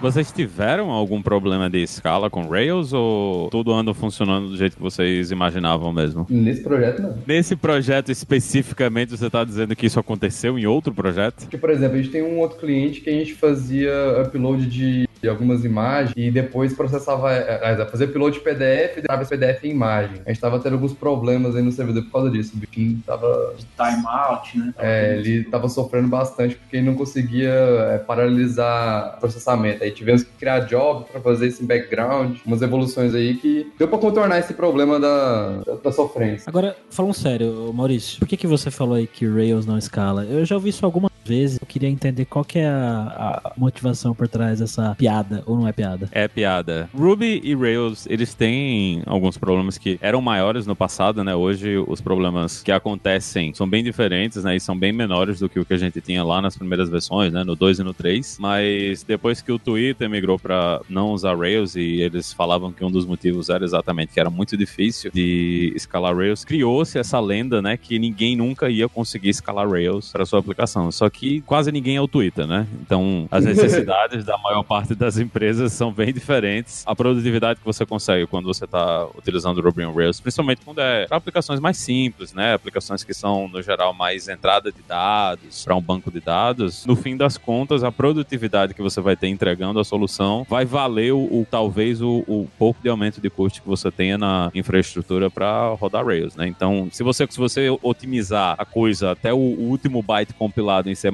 Vocês 0.01 0.33
tiveram 0.33 0.91
algum 0.91 1.21
problema 1.21 1.69
de 1.69 1.83
escala 1.83 2.31
com 2.31 2.49
Rails 2.49 2.95
ou 2.95 3.51
tudo 3.51 3.71
anda 3.71 3.93
funcionando 3.93 4.49
do 4.49 4.57
jeito 4.57 4.77
que 4.77 4.83
vocês 4.83 5.31
imaginavam 5.31 5.93
mesmo? 5.93 6.27
Nesse 6.31 6.63
projeto, 6.63 7.03
não. 7.03 7.19
Nesse 7.27 7.55
projeto 7.55 8.11
especificamente, 8.11 9.11
você 9.11 9.27
está 9.27 9.45
dizendo 9.45 9.77
que 9.77 9.85
isso 9.85 10.01
aconteceu 10.01 10.59
em 10.59 10.65
outro 10.65 10.95
projeto? 10.95 11.47
Que, 11.49 11.59
por 11.59 11.69
exemplo, 11.69 11.99
a 11.99 12.03
gente 12.03 12.11
tem 12.11 12.23
um 12.23 12.39
outro 12.39 12.59
cliente 12.59 13.03
que 13.03 13.11
a 13.11 13.13
gente 13.13 13.35
fazia 13.35 13.93
upload 14.25 14.65
de 14.67 15.07
de 15.23 15.29
algumas 15.29 15.65
imagens 15.65 16.15
e 16.17 16.31
depois 16.31 16.73
processava, 16.73 17.33
é, 17.33 17.61
é, 17.63 17.87
fazia 17.87 18.07
upload 18.07 18.39
de 18.39 18.45
PDF 18.45 18.99
e 18.99 19.03
dava 19.03 19.23
esse 19.23 19.37
PDF 19.37 19.65
em 19.65 19.71
imagem. 19.71 20.23
A 20.25 20.31
gente 20.31 20.41
tava 20.41 20.59
tendo 20.59 20.75
alguns 20.75 20.93
problemas 20.93 21.55
aí 21.55 21.63
no 21.63 21.73
servidor 21.73 22.05
por 22.05 22.13
causa 22.13 22.31
disso. 22.31 22.53
O 22.55 22.59
bichinho 22.59 23.03
tava. 23.07 23.55
De 23.57 23.67
timeout, 23.77 24.59
né? 24.59 24.73
Tava 24.77 24.89
é, 24.89 25.19
ele 25.19 25.45
tava 25.45 25.69
sofrendo 25.69 26.09
bastante 26.09 26.57
porque 26.57 26.77
ele 26.77 26.87
não 26.87 26.95
conseguia 26.95 27.51
é, 27.51 27.99
paralisar 27.99 29.17
o 29.17 29.21
processamento. 29.21 29.85
Aí 29.85 29.91
tivemos 29.91 30.23
que 30.23 30.31
criar 30.39 30.61
job 30.61 31.07
para 31.11 31.21
fazer 31.21 31.49
esse 31.49 31.65
background, 31.65 32.39
umas 32.47 32.63
evoluções 32.63 33.15
aí 33.15 33.37
que 33.37 33.71
deu 33.79 33.89
para 33.89 33.99
contornar 33.99 34.39
esse 34.39 34.55
problema 34.55 34.99
da, 34.99 35.59
da, 35.59 35.75
da, 35.77 35.93
sofrência. 35.93 36.45
Agora, 36.49 36.77
falando 36.91 37.15
sério, 37.15 37.73
Maurício, 37.73 38.19
por 38.19 38.29
que, 38.29 38.37
que 38.37 38.47
você 38.47 38.71
falou 38.71 38.95
aí 38.95 39.07
que 39.07 39.27
Rails 39.27 39.67
não 39.67 39.79
escala? 39.79 40.25
Eu 40.25 40.45
já 40.45 40.55
ouvi 40.55 40.71
isso 40.71 40.85
algumas 40.85 41.10
vezes. 41.25 41.59
Eu 41.61 41.67
queria 41.67 41.89
entender 41.89 42.25
qual 42.25 42.45
que 42.45 42.59
é 42.59 42.69
a, 42.69 43.41
a 43.45 43.53
motivação 43.57 44.15
por 44.15 44.29
trás 44.29 44.61
dessa 44.61 44.95
piada 44.97 45.43
ou 45.47 45.57
não 45.59 45.69
é 45.69 45.73
piada? 45.73 46.09
É 46.13 46.29
piada. 46.29 46.89
Ruby 46.95 47.41
e 47.43 47.55
Rails, 47.55 48.07
eles 48.09 48.35
têm 48.35 49.03
alguns 49.07 49.37
problemas 49.37 49.79
que 49.79 49.99
eram 50.01 50.21
maiores 50.21 50.67
no 50.67 50.77
passado, 50.77 51.23
né? 51.25 51.35
Hoje 51.35 51.79
os 51.79 52.01
problemas 52.01 52.63
que 52.63 52.73
acontecem 52.73 53.53
são 53.55 53.69
bem 53.69 53.83
diferentes, 53.83 54.43
né? 54.45 54.57
E 54.57 54.61
são 54.61 54.79
bem 54.79 54.93
menores 54.93 55.41
do 55.41 55.49
que 55.49 55.59
o 55.59 55.65
que 55.65 55.75
a 55.75 55.79
gente 55.79 56.01
tinha 56.01 56.25
lá 56.25 56.41
nas 56.41 56.57
primeiras 56.57 56.89
versões, 56.89 57.33
né? 57.33 57.45
No 57.45 57.55
2 57.55 57.81
e 57.81 57.83
no 57.83 57.93
3. 57.93 58.39
Mas 58.41 59.03
depois 59.03 59.43
que 59.43 59.53
o 59.53 59.59
Twitter 59.59 60.09
migrou 60.09 60.39
para 60.39 60.81
não 60.89 61.11
usar 61.11 61.37
Rails 61.37 61.77
e 61.77 62.01
eles 62.01 62.33
falavam 62.33 62.73
que 62.73 62.85
um 62.85 62.91
dos 62.91 63.05
motivos 63.05 63.49
era 63.49 63.65
exatamente 63.65 64.13
que 64.13 64.21
era 64.21 64.31
muito 64.31 64.57
difícil 64.57 65.11
de 65.13 65.73
escalar 65.77 66.17
Rails, 66.17 66.45
criou-se 66.45 66.99
essa 66.99 67.21
lenda, 67.21 67.61
né? 67.61 67.77
Que 67.77 67.99
ninguém 67.99 68.37
nunca 68.37 68.71
ia 68.71 68.89
conseguir 68.89 69.29
escalar 69.29 69.69
Rails 69.69 70.11
para 70.13 70.25
sua 70.25 70.39
aplicação. 70.39 70.91
Só 70.91 71.10
que 71.11 71.41
quase 71.43 71.71
ninguém 71.73 71.97
é 71.97 72.01
o 72.01 72.09
Twitter, 72.09 72.47
né? 72.47 72.67
Então 72.81 73.29
as 73.31 73.45
necessidades 73.45 74.25
da 74.25 74.39
maior 74.39 74.63
parte 74.63 74.95
das 74.95 75.19
empresas 75.19 75.73
são 75.73 75.93
bem 75.93 76.13
diferentes. 76.13 76.83
A 76.87 76.95
produtividade 76.95 77.61
que 77.61 77.65
você 77.65 77.85
consegue 77.85 78.27
quando 78.27 78.47
você 78.47 78.65
está 78.65 79.07
utilizando 79.17 79.59
o 79.59 79.63
Ruby 79.63 79.85
on 79.85 79.95
Rails, 79.95 80.21
principalmente 80.21 80.61
quando 80.65 80.81
é 80.81 81.07
para 81.07 81.17
aplicações 81.17 81.61
mais 81.61 81.77
simples, 81.77 82.33
né? 82.33 82.55
Aplicações 82.55 83.05
que 83.05 83.15
são, 83.15 83.49
no 83.49 83.63
geral, 83.63 83.93
mais 83.93 84.29
entrada 84.29 84.71
de 84.71 84.83
dados 84.87 85.65
para 85.65 85.75
um 85.75 85.81
banco 85.81 86.11
de 86.11 86.21
dados. 86.21 86.85
No 86.87 86.97
fim 86.97 87.17
das 87.17 87.37
contas, 87.37 87.85
a 87.85 87.93
produtividade 87.93 88.75
que 88.75 88.83
você 88.83 89.01
vai 89.01 89.17
ter 89.17 89.29
entregando 89.29 89.81
a 89.81 89.85
solução 89.85 90.47
vai 90.49 90.65
valer 90.65 91.13
o, 91.13 91.19
o 91.19 91.47
talvez 91.51 92.01
o, 92.01 92.25
o, 92.27 92.49
pouco 92.59 92.81
de 92.83 92.89
aumento 92.89 93.21
de 93.21 93.31
custo 93.31 93.63
que 93.63 93.69
você 93.69 93.91
tenha 93.91 94.19
na 94.19 94.51
infraestrutura 94.55 95.31
para 95.31 95.69
rodar 95.75 96.05
Rails, 96.05 96.37
né? 96.37 96.47
Então, 96.47 96.89
se 96.91 97.03
você, 97.03 97.27
se 97.29 97.39
você 97.39 97.69
otimizar 97.83 98.55
a 98.59 98.65
coisa 98.65 99.13
até 99.13 99.33
o 99.33 99.37
último 99.37 100.03
byte 100.03 100.35
compilado 100.35 100.91
em 100.91 100.95
C++, 101.01 101.11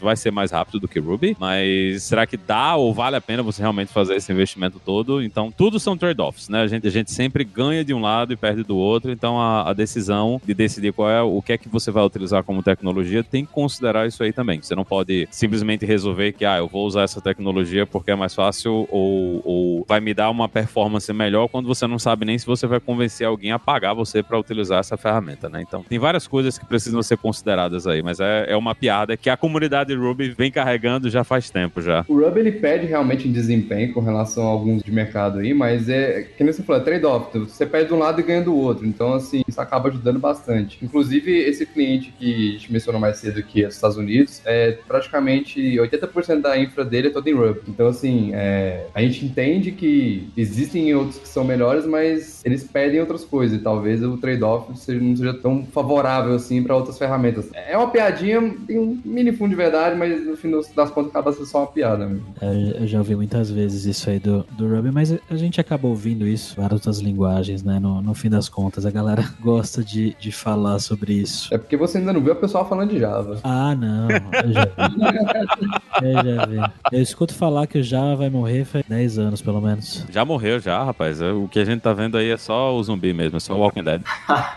vai 0.00 0.16
ser 0.16 0.30
mais 0.30 0.50
rápido 0.50 0.80
do 0.80 0.88
que 0.88 0.98
Ruby, 0.98 1.36
mas 1.38 2.02
será 2.04 2.26
que 2.26 2.36
dá 2.36 2.76
ou 2.76 2.92
vale 2.92 3.16
a 3.16 3.20
pena 3.20 3.42
você 3.42 3.62
realmente 3.62 3.92
fazer 3.92 4.16
esse 4.16 4.32
investimento 4.32 4.80
todo. 4.84 5.22
Então, 5.22 5.50
tudo 5.50 5.78
são 5.78 5.96
trade-offs, 5.96 6.48
né? 6.48 6.62
A 6.62 6.66
gente, 6.66 6.86
a 6.86 6.90
gente 6.90 7.10
sempre 7.10 7.44
ganha 7.44 7.84
de 7.84 7.94
um 7.94 8.00
lado 8.00 8.32
e 8.32 8.36
perde 8.36 8.62
do 8.62 8.76
outro. 8.76 9.10
Então, 9.10 9.40
a, 9.40 9.70
a, 9.70 9.72
decisão 9.72 10.40
de 10.44 10.54
decidir 10.54 10.92
qual 10.92 11.10
é 11.10 11.22
o 11.22 11.40
que 11.42 11.52
é 11.52 11.58
que 11.58 11.68
você 11.68 11.90
vai 11.90 12.04
utilizar 12.04 12.42
como 12.44 12.62
tecnologia 12.62 13.22
tem 13.24 13.44
que 13.44 13.52
considerar 13.52 14.06
isso 14.06 14.22
aí 14.22 14.32
também. 14.32 14.60
Você 14.60 14.74
não 14.74 14.84
pode 14.84 15.28
simplesmente 15.30 15.84
resolver 15.84 16.32
que, 16.32 16.44
ah, 16.44 16.58
eu 16.58 16.68
vou 16.68 16.86
usar 16.86 17.02
essa 17.02 17.20
tecnologia 17.20 17.86
porque 17.86 18.10
é 18.10 18.14
mais 18.14 18.34
fácil 18.34 18.86
ou, 18.90 19.42
ou 19.44 19.84
vai 19.88 20.00
me 20.00 20.14
dar 20.14 20.30
uma 20.30 20.48
performance 20.48 21.12
melhor 21.12 21.48
quando 21.48 21.66
você 21.66 21.86
não 21.86 21.98
sabe 21.98 22.24
nem 22.24 22.38
se 22.38 22.46
você 22.46 22.66
vai 22.66 22.80
convencer 22.80 23.26
alguém 23.26 23.52
a 23.52 23.58
pagar 23.58 23.94
você 23.94 24.22
para 24.22 24.38
utilizar 24.38 24.80
essa 24.80 24.96
ferramenta, 24.96 25.48
né? 25.48 25.62
Então, 25.62 25.82
tem 25.82 25.98
várias 25.98 26.26
coisas 26.26 26.58
que 26.58 26.66
precisam 26.66 27.02
ser 27.02 27.16
consideradas 27.18 27.86
aí, 27.86 28.02
mas 28.02 28.20
é, 28.20 28.46
é 28.48 28.56
uma 28.56 28.74
piada 28.74 29.16
que 29.16 29.23
a 29.30 29.36
comunidade 29.36 29.94
Ruby 29.94 30.30
vem 30.30 30.50
carregando 30.50 31.10
já 31.10 31.24
faz 31.24 31.50
tempo 31.50 31.80
já. 31.80 32.04
O 32.08 32.20
Ruby 32.20 32.40
ele 32.40 32.52
perde 32.52 32.86
realmente 32.86 33.28
em 33.28 33.32
desempenho 33.32 33.92
com 33.92 34.00
relação 34.00 34.44
a 34.46 34.50
alguns 34.50 34.82
de 34.82 34.92
mercado 34.92 35.38
aí, 35.38 35.54
mas 35.54 35.88
é, 35.88 36.22
que 36.22 36.42
nem 36.42 36.52
você 36.52 36.62
falou, 36.62 36.80
é 36.80 36.84
trade-off. 36.84 37.38
Você 37.38 37.66
perde 37.66 37.88
de 37.88 37.94
um 37.94 37.98
lado 37.98 38.20
e 38.20 38.24
ganha 38.24 38.42
do 38.42 38.54
outro. 38.54 38.86
Então, 38.86 39.14
assim, 39.14 39.42
isso 39.46 39.60
acaba 39.60 39.88
ajudando 39.88 40.18
bastante. 40.18 40.78
Inclusive, 40.82 41.36
esse 41.38 41.66
cliente 41.66 42.12
que 42.18 42.50
a 42.50 42.52
gente 42.52 42.72
mencionou 42.72 43.00
mais 43.00 43.18
cedo 43.18 43.38
aqui, 43.38 43.64
nos 43.64 43.74
Estados 43.74 43.96
Unidos, 43.96 44.42
é 44.44 44.72
praticamente 44.86 45.60
80% 45.60 46.40
da 46.40 46.58
infra 46.58 46.84
dele 46.84 47.08
é 47.08 47.10
toda 47.10 47.28
em 47.28 47.34
Ruby. 47.34 47.60
Então, 47.68 47.88
assim, 47.88 48.30
é, 48.34 48.86
a 48.94 49.02
gente 49.02 49.24
entende 49.24 49.72
que 49.72 50.28
existem 50.36 50.94
outros 50.94 51.18
que 51.18 51.28
são 51.28 51.44
melhores, 51.44 51.86
mas 51.86 52.42
eles 52.44 52.64
perdem 52.64 53.00
outras 53.00 53.24
coisas. 53.24 53.58
E 53.58 53.62
talvez 53.62 54.02
o 54.02 54.16
trade-off 54.16 54.68
não 54.68 54.76
seja 54.76 55.34
tão 55.34 55.64
favorável 55.66 56.34
assim 56.34 56.62
para 56.62 56.76
outras 56.76 56.98
ferramentas. 56.98 57.50
É 57.54 57.76
uma 57.76 57.90
piadinha, 57.90 58.54
tem 58.66 58.78
um 58.78 59.00
mini 59.14 59.32
fundo 59.32 59.50
de 59.50 59.56
verdade, 59.56 59.96
mas 59.96 60.26
no 60.26 60.36
fim 60.36 60.50
das 60.74 60.90
contas 60.90 61.10
acaba 61.10 61.32
sendo 61.32 61.46
só 61.46 61.58
uma 61.58 61.66
piada 61.66 62.06
mesmo. 62.06 62.26
É, 62.40 62.82
eu 62.82 62.86
já 62.86 62.98
ouvi 62.98 63.14
muitas 63.14 63.50
vezes 63.50 63.84
isso 63.84 64.10
aí 64.10 64.18
do, 64.18 64.44
do 64.52 64.68
Ruby, 64.68 64.90
mas 64.90 65.16
a 65.30 65.36
gente 65.36 65.60
acaba 65.60 65.86
ouvindo 65.86 66.26
isso 66.26 66.56
várias 66.56 66.80
outras 66.80 66.98
linguagens, 66.98 67.62
né? 67.62 67.78
No, 67.78 68.02
no 68.02 68.14
fim 68.14 68.28
das 68.28 68.48
contas, 68.48 68.84
a 68.84 68.90
galera 68.90 69.24
gosta 69.40 69.82
de, 69.82 70.14
de 70.18 70.32
falar 70.32 70.78
sobre 70.78 71.14
isso. 71.14 71.52
É 71.54 71.58
porque 71.58 71.76
você 71.76 71.98
ainda 71.98 72.12
não 72.12 72.20
viu 72.20 72.32
o 72.32 72.36
pessoal 72.36 72.68
falando 72.68 72.90
de 72.90 72.98
Java. 72.98 73.38
Ah, 73.44 73.74
não. 73.74 74.08
Eu 74.10 74.52
já 74.52 74.64
vi. 74.64 76.02
eu 76.02 76.36
já 76.36 76.46
vi. 76.46 76.72
Eu 76.92 77.02
escuto 77.02 77.34
falar 77.34 77.66
que 77.66 77.78
o 77.78 77.82
Java 77.82 78.16
vai 78.16 78.30
morrer 78.30 78.64
faz 78.64 78.84
10 78.88 79.18
anos, 79.18 79.42
pelo 79.42 79.60
menos. 79.60 80.04
Já 80.10 80.24
morreu, 80.24 80.58
já, 80.58 80.82
rapaz. 80.82 81.20
O 81.20 81.48
que 81.48 81.58
a 81.58 81.64
gente 81.64 81.80
tá 81.80 81.92
vendo 81.92 82.16
aí 82.16 82.30
é 82.30 82.36
só 82.36 82.74
o 82.74 82.82
zumbi 82.82 83.12
mesmo, 83.12 83.36
é 83.36 83.40
só 83.40 83.54
o 83.54 83.58
Walking 83.58 83.84
Dead. 83.84 84.02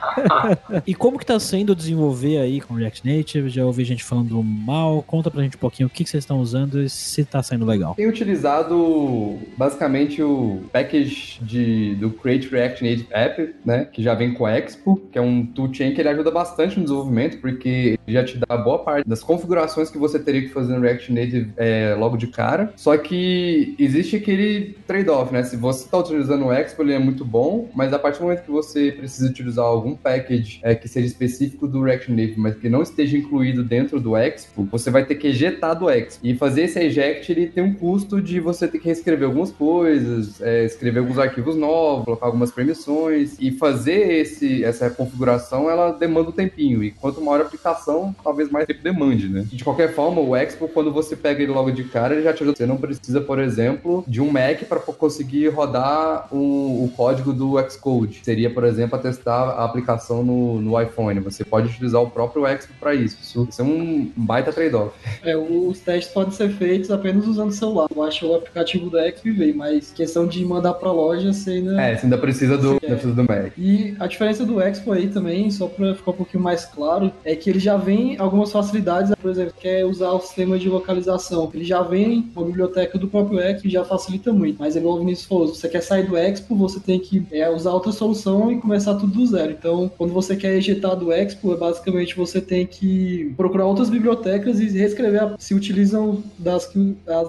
e 0.86 0.96
como 0.96 1.20
que 1.20 1.26
tá 1.26 1.40
sendo 1.40 1.76
desenvolver 1.76 2.40
aí 2.40 2.62
com 2.62 2.74
React 2.74 3.06
Native? 3.06 3.50
Já 3.50 3.66
ouvi 3.66 3.84
gente 3.84 4.04
falando 4.04 4.42
mal. 4.48 5.04
Conta 5.04 5.30
pra 5.30 5.44
gente 5.44 5.58
um 5.58 5.60
pouquinho 5.60 5.88
o 5.88 5.90
que, 5.90 6.04
que 6.04 6.10
vocês 6.10 6.24
estão 6.24 6.40
usando 6.40 6.82
e 6.82 6.90
se 6.90 7.26
tá 7.26 7.42
sendo 7.44 7.66
legal. 7.66 7.96
Tenho 7.96 8.10
utilizado 8.10 9.38
basicamente 9.58 10.22
o 10.22 10.64
package 10.72 11.40
de, 11.42 11.96
do 11.96 12.12
Create 12.12 12.48
React 12.50 12.84
Native 12.84 13.08
App, 13.12 13.56
né? 13.66 13.86
Que 13.86 14.02
já 14.02 14.14
vem 14.14 14.34
com 14.34 14.44
o 14.44 14.48
Expo, 14.48 14.98
que 15.12 15.18
é 15.18 15.22
um 15.22 15.46
toolchain 15.46 15.94
que 15.94 16.02
ele 16.02 16.10
ajuda 16.10 16.32
bastante 16.32 16.78
no 16.78 16.84
desenvolvimento, 16.84 17.40
porque 17.40 18.00
já 18.08 18.24
te 18.24 18.38
dá 18.38 18.58
boa 18.58 18.80
parte 18.80 19.08
das 19.08 19.22
configurações 19.22 19.90
que 19.90 19.98
você 19.98 20.20
teria 20.20 20.42
que 20.42 20.50
fazer 20.50 20.74
no 20.74 20.82
React 20.82 21.14
Native 21.14 21.54
é, 21.58 21.96
logo 21.98 22.18
de 22.18 22.28
cara. 22.28 22.74
Só 22.76 22.98
que 22.98 23.76
existe 23.78 24.16
aquele 24.16 24.78
trade-off, 24.88 25.34
né? 25.34 25.44
Se 25.44 25.56
você 25.56 25.86
está 25.86 25.98
utilizando 25.98 26.46
o 26.46 26.54
Expo, 26.54 26.82
ele 26.84 26.94
é 26.94 27.00
muito 27.00 27.26
bom, 27.26 27.70
mas 27.74 27.94
a 27.94 28.00
partir 28.00 28.20
do 28.20 28.24
momento 28.24 28.44
que 28.44 28.52
você 28.52 28.92
precisa 28.92 29.30
utilizar 29.30 29.66
algum 29.66 29.96
package 29.96 30.60
é, 30.64 30.76
que 30.76 30.88
seja 30.88 31.08
específico 31.08 31.68
do 31.68 31.84
React 31.84 32.12
Native, 32.12 32.40
mas 32.40 32.56
que 32.56 32.70
não 32.70 32.82
esteja 32.82 33.18
incluído 33.18 33.64
dentro 33.64 34.00
do 34.00 34.16
Expo, 34.16 34.37
você 34.56 34.90
vai 34.90 35.06
ter 35.06 35.16
que 35.16 35.28
ejetar 35.28 35.78
do 35.78 35.90
Expo. 35.90 36.26
E 36.26 36.36
fazer 36.36 36.64
esse 36.64 36.80
eject, 36.80 37.32
ele 37.32 37.48
tem 37.48 37.64
um 37.64 37.74
custo 37.74 38.22
de 38.22 38.40
você 38.40 38.68
ter 38.68 38.80
que 38.80 38.86
reescrever 38.86 39.28
algumas 39.28 39.52
coisas, 39.52 40.42
é, 40.42 40.66
escrever 40.66 41.00
alguns 41.00 41.18
arquivos 41.18 41.56
novos, 41.56 42.06
colocar 42.06 42.26
algumas 42.26 42.52
permissões, 42.52 43.36
e 43.40 43.52
fazer 43.52 44.20
esse, 44.20 44.64
essa 44.64 44.90
configuração, 44.90 45.70
ela 45.70 45.92
demanda 45.92 46.30
um 46.30 46.34
tempinho. 46.34 46.84
E 46.84 46.92
quanto 46.92 47.22
maior 47.22 47.42
a 47.42 47.44
aplicação, 47.44 48.16
talvez 48.24 48.50
mais 48.50 48.66
tempo 48.66 48.82
demande, 48.82 49.30
né? 49.30 49.46
De 49.52 49.64
qualquer 49.64 49.94
forma, 49.94 50.22
o 50.22 50.36
Expo, 50.36 50.68
quando 50.68 50.92
você 50.92 51.16
pega 51.16 51.42
ele 51.42 51.52
logo 51.52 51.72
de 51.72 51.84
cara, 51.84 52.14
ele 52.14 52.24
já 52.24 52.34
te 52.34 52.44
ajuda. 52.44 52.58
Você 52.58 52.66
não 52.66 52.78
precisa, 52.78 53.22
por 53.22 53.40
exemplo, 53.40 54.04
de 54.08 54.22
um 54.22 54.32
Mac 54.32 54.64
para 54.68 54.80
conseguir 54.80 55.50
rodar 55.50 56.28
o, 56.32 56.86
o 56.86 56.92
código 56.96 57.34
do 57.34 57.56
Xcode. 57.70 58.22
Seria, 58.24 58.50
por 58.50 58.64
exemplo, 58.64 58.98
testar 59.00 59.50
a 59.52 59.64
aplicação 59.64 60.24
no, 60.24 60.62
no 60.62 60.82
iPhone. 60.82 61.20
Você 61.22 61.44
pode 61.44 61.68
utilizar 61.68 62.02
o 62.02 62.10
próprio 62.10 62.46
Expo 62.46 62.74
para 62.80 62.94
isso. 62.94 63.18
Isso 63.22 63.62
é 63.62 63.64
um 63.64 64.12
baita 64.28 64.52
trade-off. 64.52 64.92
É, 65.24 65.36
os 65.38 65.80
testes 65.80 66.14
podem 66.14 66.34
ser 66.34 66.50
feitos 66.50 66.92
apenas 66.92 67.26
usando 67.26 67.50
o 67.50 67.54
celular. 67.54 67.88
Eu 67.96 68.04
acho 68.04 68.28
o 68.28 68.36
aplicativo 68.36 68.90
do 68.90 69.00
Expo 69.00 69.34
veio, 69.34 69.56
mas 69.56 69.92
questão 69.92 70.28
de 70.28 70.44
mandar 70.44 70.74
para 70.74 70.92
loja, 70.92 71.32
você 71.32 71.52
ainda. 71.52 71.82
É, 71.82 71.96
você 71.96 72.06
ainda 72.06 72.18
precisa 72.18 72.58
do, 72.58 72.72
ainda 72.72 72.88
precisa 72.88 73.14
do 73.14 73.24
Mac. 73.24 73.54
E 73.58 73.96
a 73.98 74.06
diferença 74.06 74.46
do 74.46 74.62
Expo 74.62 74.92
aí 74.92 75.08
também, 75.08 75.50
só 75.50 75.68
para 75.68 75.96
ficar 75.96 76.12
um 76.12 76.16
pouquinho 76.16 76.44
mais 76.44 76.66
claro, 76.66 77.12
é 77.24 77.36
que 77.36 77.50
ele 77.50 77.60
já 77.60 77.78
vem 77.78 78.18
algumas 78.18 78.52
facilidades, 78.52 79.14
por 79.16 79.32
exemplo, 79.32 79.54
quer 79.58 79.86
usar 79.86 80.12
o 80.12 80.20
sistema 80.20 80.60
de 80.60 80.68
localização. 80.68 81.50
Ele 81.54 81.64
já 81.64 81.82
vem 81.82 82.30
uma 82.36 82.46
biblioteca 82.46 82.98
do 82.98 83.08
próprio 83.08 83.40
Expo 83.40 83.68
e 83.68 83.72
já 83.72 83.86
facilita 83.86 84.34
muito. 84.34 84.58
Mas 84.60 84.76
igual 84.76 84.96
o 84.96 85.00
Vinícius 85.00 85.28
falou, 85.28 85.48
se 85.48 85.62
você 85.62 85.70
quer 85.70 85.82
sair 85.82 86.06
do 86.06 86.18
Expo, 86.18 86.54
você 86.56 86.80
tem 86.80 87.00
que 87.00 87.26
é, 87.32 87.50
usar 87.50 87.72
outra 87.72 87.94
solução 87.94 88.52
e 88.52 88.60
começar 88.60 88.96
tudo 88.96 89.14
do 89.14 89.26
zero. 89.26 89.52
Então, 89.52 89.90
quando 89.98 90.14
você 90.14 90.36
quer 90.36 90.54
ejetar 90.56 90.96
do 90.96 91.14
Expo, 91.14 91.54
é 91.54 91.56
basicamente 91.56 92.16
você 92.16 92.42
tem 92.42 92.66
que 92.66 93.34
procurar 93.38 93.66
outras 93.66 93.90
bibliotecas 93.90 94.17
e 94.26 94.78
reescrever 94.78 95.36
se 95.38 95.54
utilizam 95.54 96.24
das, 96.38 96.72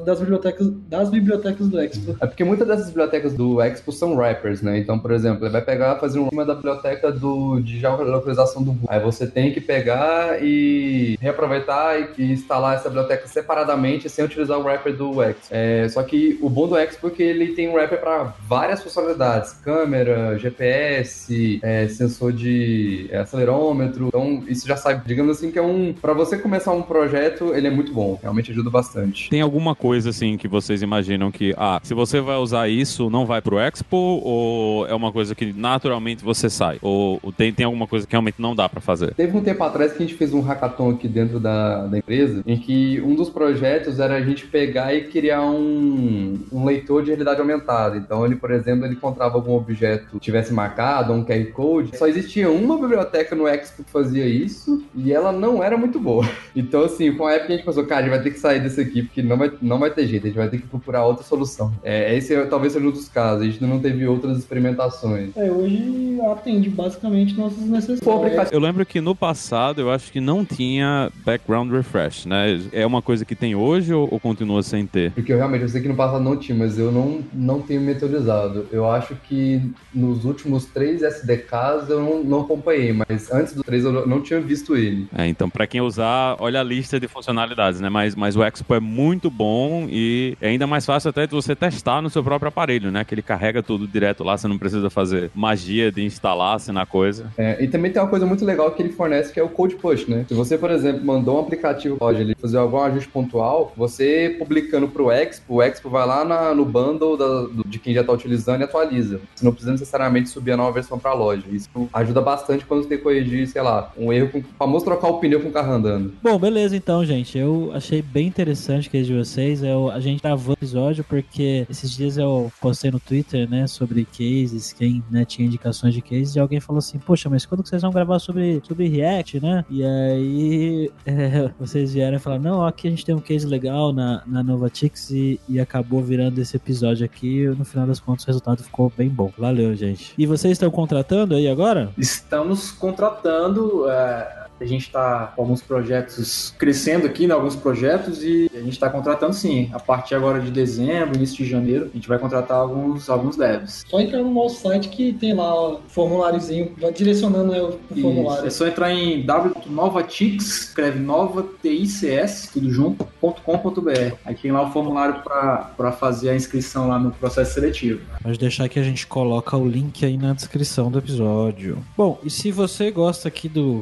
das, 0.04 0.20
bibliotecas, 0.20 0.70
das 0.88 1.10
bibliotecas 1.10 1.68
do 1.68 1.80
Expo. 1.80 2.16
É 2.20 2.26
porque 2.26 2.44
muitas 2.44 2.66
dessas 2.66 2.86
bibliotecas 2.86 3.34
do 3.34 3.60
Expo 3.60 3.92
são 3.92 4.16
wrappers, 4.16 4.62
né? 4.62 4.78
Então, 4.78 4.98
por 4.98 5.10
exemplo, 5.10 5.44
ele 5.44 5.52
vai 5.52 5.62
pegar 5.62 5.96
fazer 5.96 6.18
uma 6.18 6.44
da 6.44 6.54
biblioteca 6.54 7.10
do, 7.10 7.60
de 7.60 7.78
geolocalização 7.78 8.62
do 8.62 8.72
Google. 8.72 8.88
Aí 8.88 9.00
você 9.00 9.26
tem 9.26 9.52
que 9.52 9.60
pegar 9.60 10.42
e 10.42 11.16
reaproveitar 11.20 11.98
e, 12.18 12.32
instalar 12.32 12.76
essa 12.76 12.88
biblioteca 12.88 13.26
separadamente 13.26 14.08
sem 14.08 14.24
utilizar 14.24 14.58
o 14.58 14.62
wrapper 14.62 14.96
do 14.96 15.22
Expo. 15.22 15.46
É, 15.50 15.88
só 15.88 16.02
que 16.02 16.38
o 16.40 16.48
bom 16.48 16.68
do 16.68 16.76
Expo 16.76 17.08
é 17.08 17.10
que 17.10 17.22
ele 17.22 17.54
tem 17.54 17.68
um 17.68 17.74
wrapper 17.74 18.00
para 18.00 18.34
várias 18.46 18.82
funcionalidades: 18.82 19.52
câmera, 19.52 20.38
GPS, 20.38 21.60
é, 21.62 21.88
sensor 21.88 22.32
de 22.32 23.08
acelerômetro. 23.12 24.08
Então, 24.08 24.42
isso 24.46 24.66
já 24.66 24.76
sabe, 24.76 25.02
digamos 25.06 25.36
assim, 25.36 25.50
que 25.50 25.58
é 25.58 25.62
um. 25.62 25.92
Para 25.92 26.12
você 26.12 26.38
começar 26.38 26.67
um 26.72 26.82
projeto, 26.82 27.54
ele 27.54 27.66
é 27.66 27.70
muito 27.70 27.92
bom. 27.92 28.18
Realmente 28.20 28.50
ajuda 28.50 28.70
bastante. 28.70 29.28
Tem 29.30 29.40
alguma 29.40 29.74
coisa 29.74 30.10
assim 30.10 30.36
que 30.36 30.48
vocês 30.48 30.82
imaginam 30.82 31.30
que, 31.30 31.54
ah, 31.56 31.80
se 31.82 31.94
você 31.94 32.20
vai 32.20 32.36
usar 32.36 32.68
isso, 32.68 33.10
não 33.10 33.26
vai 33.26 33.40
pro 33.40 33.58
Expo? 33.58 33.96
Ou 33.96 34.86
é 34.86 34.94
uma 34.94 35.12
coisa 35.12 35.34
que 35.34 35.52
naturalmente 35.52 36.24
você 36.24 36.48
sai? 36.50 36.78
Ou, 36.82 37.18
ou 37.22 37.32
tem, 37.32 37.52
tem 37.52 37.66
alguma 37.66 37.86
coisa 37.86 38.06
que 38.06 38.12
realmente 38.12 38.40
não 38.40 38.54
dá 38.54 38.68
para 38.68 38.80
fazer? 38.80 39.14
Teve 39.14 39.36
um 39.36 39.42
tempo 39.42 39.62
atrás 39.62 39.92
que 39.92 40.02
a 40.02 40.06
gente 40.06 40.16
fez 40.16 40.32
um 40.32 40.40
hackathon 40.40 40.90
aqui 40.90 41.08
dentro 41.08 41.40
da, 41.40 41.86
da 41.86 41.98
empresa, 41.98 42.42
em 42.46 42.56
que 42.56 43.00
um 43.00 43.14
dos 43.14 43.30
projetos 43.30 44.00
era 44.00 44.16
a 44.16 44.20
gente 44.20 44.46
pegar 44.46 44.94
e 44.94 45.04
criar 45.04 45.42
um, 45.42 46.38
um 46.52 46.64
leitor 46.64 47.02
de 47.02 47.08
realidade 47.08 47.40
aumentada. 47.40 47.96
Então, 47.96 48.24
ele, 48.24 48.36
por 48.36 48.50
exemplo, 48.50 48.84
ele 48.84 48.94
encontrava 48.94 49.34
algum 49.34 49.54
objeto 49.54 50.06
que 50.12 50.18
tivesse 50.18 50.52
marcado, 50.52 51.12
um 51.12 51.24
QR 51.24 51.46
Code. 51.52 51.96
Só 51.96 52.06
existia 52.06 52.50
uma 52.50 52.78
biblioteca 52.78 53.34
no 53.34 53.46
Expo 53.46 53.84
que 53.84 53.90
fazia 53.90 54.26
isso 54.26 54.84
e 54.94 55.12
ela 55.12 55.32
não 55.32 55.62
era 55.62 55.76
muito 55.76 55.98
boa. 55.98 56.28
Então, 56.58 56.82
assim, 56.82 57.12
com 57.12 57.24
a 57.24 57.34
época 57.34 57.52
a 57.52 57.56
gente 57.56 57.64
pensou, 57.64 57.86
cara, 57.86 58.00
a 58.00 58.02
gente 58.02 58.10
vai 58.10 58.22
ter 58.22 58.30
que 58.32 58.40
sair 58.40 58.60
desse 58.60 58.80
aqui 58.80 59.02
porque 59.04 59.22
não 59.22 59.36
vai, 59.36 59.52
não 59.62 59.78
vai 59.78 59.90
ter 59.90 60.08
jeito, 60.08 60.24
a 60.24 60.26
gente 60.26 60.36
vai 60.36 60.48
ter 60.48 60.58
que 60.58 60.66
procurar 60.66 61.04
outra 61.04 61.22
solução. 61.22 61.72
É, 61.84 62.16
esse 62.16 62.34
é, 62.34 62.44
talvez 62.46 62.72
seja 62.72 62.84
um 62.84 62.90
dos 62.90 63.08
casos, 63.08 63.42
a 63.42 63.44
gente 63.44 63.62
não 63.62 63.78
teve 63.78 64.04
outras 64.08 64.38
experimentações. 64.38 65.36
É, 65.36 65.50
hoje 65.52 66.18
atende 66.32 66.68
basicamente 66.68 67.34
nossas 67.36 67.60
necessidades. 67.60 68.50
Eu 68.50 68.58
lembro 68.58 68.84
que 68.84 69.00
no 69.00 69.14
passado 69.14 69.80
eu 69.80 69.90
acho 69.90 70.10
que 70.10 70.20
não 70.20 70.44
tinha 70.44 71.12
background 71.24 71.70
refresh, 71.70 72.26
né? 72.26 72.60
É 72.72 72.84
uma 72.84 73.00
coisa 73.00 73.24
que 73.24 73.36
tem 73.36 73.54
hoje 73.54 73.94
ou, 73.94 74.08
ou 74.10 74.18
continua 74.18 74.62
sem 74.62 74.84
ter? 74.84 75.12
Porque 75.12 75.32
eu 75.32 75.36
realmente 75.36 75.62
eu 75.62 75.68
sei 75.68 75.80
que 75.80 75.88
no 75.88 75.94
passado 75.94 76.22
não 76.22 76.36
tinha, 76.36 76.58
mas 76.58 76.76
eu 76.76 76.90
não, 76.90 77.20
não 77.32 77.60
tenho 77.60 77.80
metodizado. 77.80 78.66
Eu 78.72 78.90
acho 78.90 79.14
que 79.14 79.62
nos 79.94 80.24
últimos 80.24 80.64
três 80.64 81.02
SDKs 81.02 81.88
eu 81.88 82.00
não, 82.00 82.24
não 82.24 82.40
acompanhei, 82.40 82.92
mas 82.92 83.30
antes 83.30 83.52
do 83.54 83.62
três 83.62 83.84
eu 83.84 84.06
não 84.06 84.20
tinha 84.20 84.40
visto 84.40 84.76
ele. 84.76 85.06
É, 85.16 85.28
então 85.28 85.48
para 85.48 85.66
quem 85.66 85.80
usar, 85.80 86.36
olha 86.48 86.60
a 86.60 86.64
lista 86.64 86.98
de 86.98 87.06
funcionalidades, 87.06 87.80
né? 87.80 87.88
Mas, 87.88 88.14
mas 88.14 88.34
o 88.34 88.42
Expo 88.42 88.74
é 88.74 88.80
muito 88.80 89.30
bom 89.30 89.86
e 89.88 90.36
é 90.40 90.48
ainda 90.48 90.66
mais 90.66 90.84
fácil 90.84 91.10
até 91.10 91.26
de 91.26 91.32
você 91.32 91.54
testar 91.54 92.00
no 92.00 92.08
seu 92.08 92.24
próprio 92.24 92.48
aparelho, 92.48 92.90
né? 92.90 93.04
Que 93.04 93.14
ele 93.14 93.22
carrega 93.22 93.62
tudo 93.62 93.86
direto 93.86 94.24
lá, 94.24 94.36
você 94.36 94.48
não 94.48 94.58
precisa 94.58 94.88
fazer 94.88 95.30
magia 95.34 95.92
de 95.92 96.02
instalar, 96.02 96.56
assinar 96.56 96.86
coisa. 96.86 97.30
É, 97.36 97.62
e 97.62 97.68
também 97.68 97.92
tem 97.92 98.00
uma 98.00 98.08
coisa 98.08 98.24
muito 98.24 98.44
legal 98.44 98.70
que 98.72 98.82
ele 98.82 98.92
fornece 98.92 99.32
que 99.32 99.38
é 99.38 99.42
o 99.42 99.48
Code 99.48 99.76
Push, 99.76 100.06
né? 100.06 100.24
Se 100.26 100.34
você, 100.34 100.56
por 100.56 100.70
exemplo, 100.70 101.04
mandou 101.04 101.36
um 101.36 101.40
aplicativo 101.40 101.98
pode 101.98 102.20
ele 102.20 102.34
fazer 102.34 102.56
algum 102.56 102.80
ajuste 102.80 103.08
pontual, 103.10 103.72
você 103.76 104.34
publicando 104.38 104.88
pro 104.88 105.10
Expo, 105.10 105.56
o 105.56 105.62
Expo 105.62 105.90
vai 105.90 106.06
lá 106.06 106.24
na, 106.24 106.54
no 106.54 106.64
bundle 106.64 107.16
da, 107.16 107.62
de 107.66 107.78
quem 107.78 107.92
já 107.92 108.00
está 108.00 108.12
utilizando 108.12 108.62
e 108.62 108.64
atualiza. 108.64 109.20
Você 109.34 109.44
não 109.44 109.52
precisa 109.52 109.72
necessariamente 109.72 110.30
subir 110.30 110.52
a 110.52 110.56
nova 110.56 110.72
versão 110.72 110.98
para 110.98 111.10
a 111.10 111.14
loja. 111.14 111.44
Isso 111.50 111.68
ajuda 111.92 112.20
bastante 112.20 112.64
quando 112.64 112.82
você 112.82 112.88
tem 112.88 112.98
que 112.98 113.04
corrigir, 113.04 113.46
sei 113.46 113.60
lá, 113.60 113.92
um 113.96 114.12
erro 114.12 114.30
com 114.30 114.38
o 114.38 114.44
famoso 114.58 114.84
trocar 114.84 115.08
o 115.08 115.18
pneu 115.18 115.40
com 115.40 115.48
o 115.48 115.52
carro 115.52 115.72
andando. 115.72 116.14
Bom, 116.22 116.37
beleza 116.38 116.76
então, 116.76 117.04
gente. 117.04 117.36
Eu 117.36 117.70
achei 117.74 118.02
bem 118.02 118.26
interessante 118.26 118.88
o 118.88 118.90
case 118.90 119.06
de 119.06 119.16
vocês. 119.16 119.62
Eu, 119.62 119.90
a 119.90 120.00
gente 120.00 120.22
gravou 120.22 120.50
o 120.50 120.58
episódio 120.58 121.04
porque 121.04 121.66
esses 121.68 121.90
dias 121.90 122.16
eu 122.16 122.50
postei 122.60 122.90
no 122.90 123.00
Twitter, 123.00 123.48
né, 123.48 123.66
sobre 123.66 124.04
cases, 124.04 124.72
quem 124.72 125.02
né, 125.10 125.24
tinha 125.24 125.46
indicações 125.46 125.94
de 125.94 126.02
cases, 126.02 126.34
e 126.34 126.40
alguém 126.40 126.60
falou 126.60 126.78
assim, 126.78 126.98
poxa, 126.98 127.28
mas 127.28 127.46
quando 127.46 127.62
que 127.62 127.68
vocês 127.68 127.82
vão 127.82 127.90
gravar 127.90 128.18
sobre, 128.18 128.62
sobre 128.66 128.88
React, 128.88 129.40
né? 129.40 129.64
E 129.70 129.84
aí 129.84 130.90
é, 131.06 131.50
vocês 131.58 131.92
vieram 131.94 132.16
e 132.16 132.20
falaram, 132.20 132.42
não, 132.42 132.66
aqui 132.66 132.88
a 132.88 132.90
gente 132.90 133.04
tem 133.04 133.14
um 133.14 133.20
case 133.20 133.46
legal 133.46 133.92
na, 133.92 134.22
na 134.26 134.42
Novatix 134.42 135.10
e, 135.10 135.40
e 135.48 135.60
acabou 135.60 136.02
virando 136.02 136.38
esse 136.40 136.56
episódio 136.56 137.04
aqui. 137.04 137.46
No 137.48 137.64
final 137.64 137.86
das 137.86 138.00
contas, 138.00 138.24
o 138.24 138.26
resultado 138.26 138.62
ficou 138.62 138.92
bem 138.96 139.08
bom. 139.08 139.32
Valeu, 139.36 139.74
gente. 139.74 140.14
E 140.16 140.26
vocês 140.26 140.52
estão 140.52 140.70
contratando 140.70 141.34
aí 141.34 141.48
agora? 141.48 141.90
Estamos 141.96 142.70
contratando. 142.70 143.88
É 143.88 144.47
A 144.60 144.64
gente 144.64 144.86
está 144.86 145.32
com 145.34 145.42
alguns 145.42 145.62
projetos 145.62 146.54
crescendo 146.58 147.06
aqui, 147.06 147.26
né, 147.26 147.34
alguns 147.34 147.56
projetos, 147.56 148.22
e 148.22 148.50
a 148.54 148.58
gente 148.58 148.72
está 148.72 148.90
contratando 148.90 149.32
sim. 149.32 149.70
A 149.72 149.78
partir 149.78 150.14
agora 150.14 150.40
de 150.40 150.50
dezembro, 150.50 151.16
início 151.16 151.44
de 151.44 151.50
janeiro, 151.50 151.88
a 151.92 151.96
gente 151.96 152.08
vai 152.08 152.18
contratar 152.18 152.58
alguns, 152.58 153.08
alguns 153.08 153.36
devs. 153.36 153.84
Só 153.88 154.00
entrar 154.00 154.22
no 154.22 154.32
nosso 154.32 154.62
site 154.62 154.88
que 154.88 155.12
tem 155.12 155.34
lá 155.34 155.72
o 155.72 155.80
formuláriozinho, 155.88 156.72
vai 156.78 156.92
direcionando 156.92 157.52
né, 157.52 157.60
o 157.62 157.78
Isso. 157.90 158.02
formulário. 158.02 158.46
É 158.46 158.50
só 158.50 158.66
entrar 158.66 158.92
em 158.92 159.24
www.novatix, 159.24 160.62
escreve 160.64 160.98
nova 160.98 161.46
TICS, 161.62 162.50
tudo 162.52 162.70
junto, 162.70 163.06
.com.br. 163.20 164.14
Aí 164.24 164.34
tem 164.34 164.52
lá 164.52 164.62
o 164.62 164.72
formulário 164.72 165.22
para 165.22 165.92
fazer 165.92 166.30
a 166.30 166.36
inscrição 166.36 166.88
lá 166.88 166.98
no 166.98 167.10
processo 167.12 167.54
seletivo. 167.54 168.00
Pode 168.22 168.38
deixar 168.38 168.68
que 168.68 168.78
a 168.78 168.82
gente 168.82 169.06
coloca 169.06 169.56
o 169.56 169.66
link 169.66 170.04
aí 170.04 170.16
na 170.16 170.32
descrição 170.32 170.90
do 170.90 170.98
episódio. 170.98 171.78
Bom, 171.96 172.18
e 172.22 172.30
se 172.30 172.50
você 172.50 172.90
gosta 172.90 173.28
aqui 173.28 173.48
do 173.48 173.80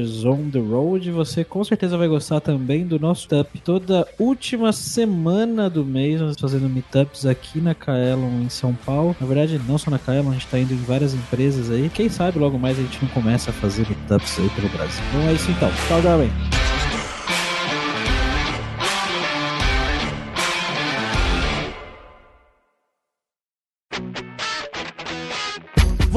Hipsters 0.00 0.24
on 0.24 0.50
the 0.50 0.58
Road, 0.58 1.10
você 1.10 1.44
com 1.44 1.62
certeza 1.62 1.96
vai 1.96 2.08
gostar 2.08 2.40
também 2.40 2.86
do 2.86 2.98
nosso 2.98 3.28
meetup. 3.30 3.60
Toda 3.60 4.06
última 4.18 4.72
semana 4.72 5.68
do 5.68 5.84
mês 5.84 6.20
nós 6.20 6.36
fazendo 6.38 6.68
meetups 6.68 7.26
aqui 7.26 7.60
na 7.60 7.74
Kaelon 7.74 8.42
em 8.42 8.48
São 8.48 8.74
Paulo. 8.74 9.14
Na 9.20 9.26
verdade, 9.26 9.60
não 9.68 9.78
só 9.78 9.90
na 9.90 9.98
Kaelon, 9.98 10.30
a 10.30 10.32
gente 10.32 10.46
está 10.46 10.58
indo 10.58 10.72
em 10.72 10.78
várias 10.78 11.14
empresas 11.14 11.70
aí. 11.70 11.90
Quem 11.92 12.08
sabe 12.08 12.38
logo 12.38 12.58
mais 12.58 12.78
a 12.78 12.82
gente 12.82 12.98
não 13.02 13.10
começa 13.10 13.50
a 13.50 13.54
fazer 13.54 13.86
meetups 13.88 14.38
aí 14.38 14.48
pelo 14.50 14.68
Brasil. 14.70 15.02
Bom, 15.12 15.28
é 15.28 15.32
isso 15.34 15.50
então. 15.50 15.70
Tchau, 15.88 16.02
jovem. 16.02 16.59